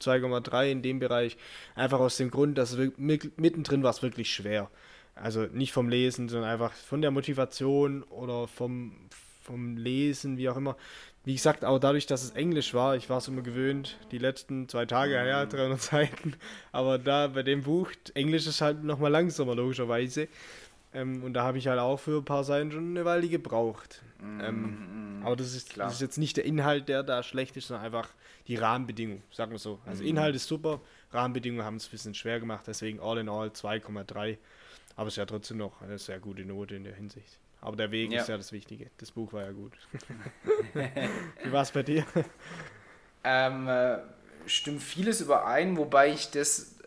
[0.00, 1.36] 2,3 in dem Bereich.
[1.74, 4.70] Einfach aus dem Grund, dass mittendrin war es wirklich schwer.
[5.14, 8.92] Also nicht vom Lesen, sondern einfach von der Motivation oder vom,
[9.42, 10.76] vom Lesen, wie auch immer.
[11.24, 14.68] Wie gesagt, auch dadurch, dass es Englisch war, ich war es immer gewöhnt, die letzten
[14.68, 16.36] zwei Tage, ja, 300 Seiten,
[16.72, 20.28] aber da bei dem Buch, Englisch ist halt nochmal langsamer, logischerweise.
[20.94, 24.02] Ähm, und da habe ich halt auch für ein paar Seiten schon eine Weile gebraucht.
[24.20, 27.68] Mm, ähm, aber das ist, das ist, jetzt nicht der Inhalt, der da schlecht ist,
[27.68, 28.08] sondern einfach
[28.46, 29.78] die Rahmenbedingungen, sagen wir so.
[29.84, 30.06] Also mm.
[30.06, 30.80] Inhalt ist super,
[31.12, 34.38] Rahmenbedingungen haben es ein bisschen schwer gemacht, deswegen all in all 2,3.
[34.96, 37.38] Aber es ist ja trotzdem noch eine sehr gute Note in der Hinsicht.
[37.60, 38.22] Aber der Weg ja.
[38.22, 38.90] ist ja das Wichtige.
[38.98, 39.72] Das Buch war ja gut.
[41.42, 42.04] Wie war es bei dir?
[43.24, 43.98] Ähm, äh,
[44.46, 46.77] stimmt vieles überein, wobei ich das,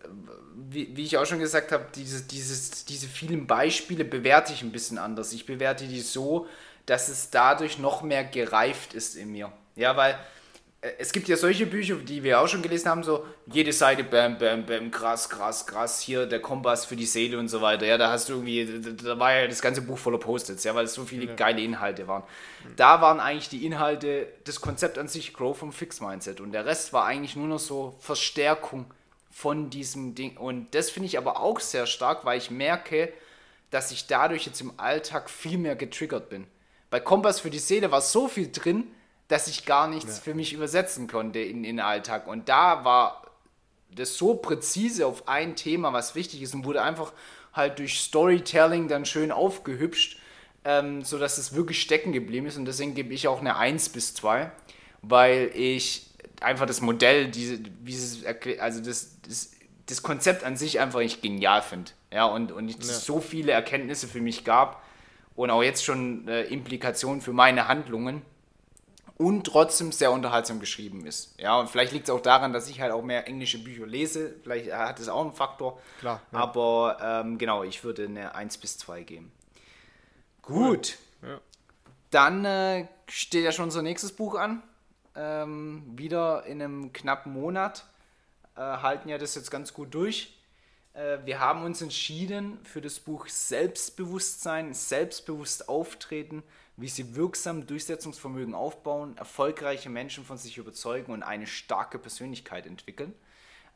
[0.69, 4.71] wie, wie ich auch schon gesagt habe, diese, dieses, diese vielen Beispiele bewerte ich ein
[4.71, 5.33] bisschen anders.
[5.33, 6.47] Ich bewerte die so,
[6.85, 9.51] dass es dadurch noch mehr gereift ist in mir.
[9.75, 10.17] Ja, weil
[10.97, 14.39] es gibt ja solche Bücher, die wir auch schon gelesen haben, so jede Seite, bam,
[14.39, 17.85] bam, bam, krass, krass, krass, hier der Kompass für die Seele und so weiter.
[17.85, 20.85] Ja, da hast du irgendwie, da war ja das ganze Buch voller Post-its, ja, weil
[20.85, 21.35] es so viele ja.
[21.35, 22.23] geile Inhalte waren.
[22.23, 22.75] Mhm.
[22.77, 26.93] Da waren eigentlich die Inhalte, das Konzept an sich, Growth vom Fix-Mindset und der Rest
[26.93, 28.85] war eigentlich nur noch so Verstärkung
[29.31, 30.37] von diesem Ding.
[30.37, 33.11] Und das finde ich aber auch sehr stark, weil ich merke,
[33.71, 36.45] dass ich dadurch jetzt im Alltag viel mehr getriggert bin.
[36.89, 38.85] Bei Kompass für die Seele war so viel drin,
[39.29, 40.23] dass ich gar nichts ja.
[40.23, 42.27] für mich übersetzen konnte in, in den Alltag.
[42.27, 43.21] Und da war
[43.95, 47.13] das so präzise auf ein Thema, was wichtig ist und wurde einfach
[47.53, 50.19] halt durch Storytelling dann schön aufgehübscht,
[50.65, 52.57] ähm, sodass es wirklich stecken geblieben ist.
[52.57, 54.51] Und deswegen gebe ich auch eine 1 bis 2,
[55.01, 56.10] weil ich
[56.41, 58.25] einfach das Modell, diese, dieses,
[58.59, 59.51] also das, das,
[59.85, 61.91] das Konzept an sich einfach nicht genial finde.
[62.11, 62.93] Ja, und, und es ja.
[62.95, 64.83] so viele Erkenntnisse für mich gab
[65.35, 68.23] und auch jetzt schon äh, Implikationen für meine Handlungen,
[69.21, 71.39] und trotzdem sehr unterhaltsam geschrieben ist.
[71.39, 74.33] Ja, und vielleicht liegt es auch daran, dass ich halt auch mehr englische Bücher lese.
[74.41, 75.79] Vielleicht hat es auch einen Faktor.
[75.99, 76.21] Klar.
[76.31, 76.39] Ja.
[76.39, 79.31] Aber ähm, genau, ich würde eine 1 bis 2 geben.
[80.41, 80.97] Gut.
[81.21, 81.39] Ja.
[82.09, 84.63] Dann äh, steht ja schon unser nächstes Buch an.
[85.15, 87.85] Ähm, wieder in einem knappen Monat.
[88.55, 90.37] Äh, halten ja das jetzt ganz gut durch.
[90.93, 96.43] Äh, wir haben uns entschieden für das Buch Selbstbewusstsein, selbstbewusst auftreten
[96.81, 103.13] wie sie wirksam Durchsetzungsvermögen aufbauen, erfolgreiche Menschen von sich überzeugen und eine starke Persönlichkeit entwickeln.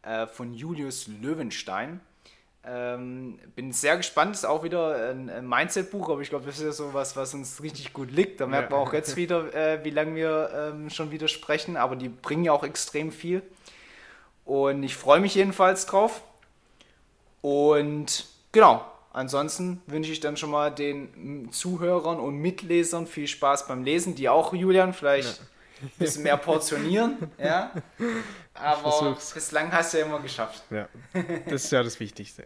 [0.02, 2.02] Äh, von Julius Löwenstein.
[2.68, 6.64] Ähm, bin sehr gespannt, ist auch wieder ein, ein Mindset-Buch, aber ich glaube, das ist
[6.64, 8.42] ja so was, was uns richtig gut liegt.
[8.42, 11.96] Da merkt man auch jetzt wieder, äh, wie lange wir ähm, schon wieder sprechen, aber
[11.96, 13.44] die bringen ja auch extrem viel.
[14.46, 16.22] Und ich freue mich jedenfalls drauf.
[17.42, 18.84] Und genau,
[19.16, 24.28] Ansonsten wünsche ich dann schon mal den Zuhörern und Mitlesern viel Spaß beim Lesen, die
[24.28, 25.46] auch, Julian, vielleicht ja.
[25.84, 27.32] ein bisschen mehr portionieren.
[27.38, 27.72] ja.
[28.54, 30.64] Aber bislang hast du ja immer geschafft.
[30.70, 30.90] Ja,
[31.46, 32.46] das ist ja das Wichtigste.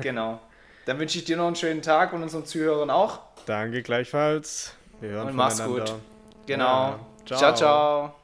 [0.00, 0.40] Genau.
[0.86, 3.20] Dann wünsche ich dir noch einen schönen Tag und unseren Zuhörern auch.
[3.46, 4.74] Danke gleichfalls.
[5.00, 5.94] Wir hören und mach's gut.
[6.46, 6.64] Genau.
[6.64, 6.98] Ja.
[7.26, 7.38] ciao.
[7.38, 7.54] ciao.
[7.54, 8.21] ciao.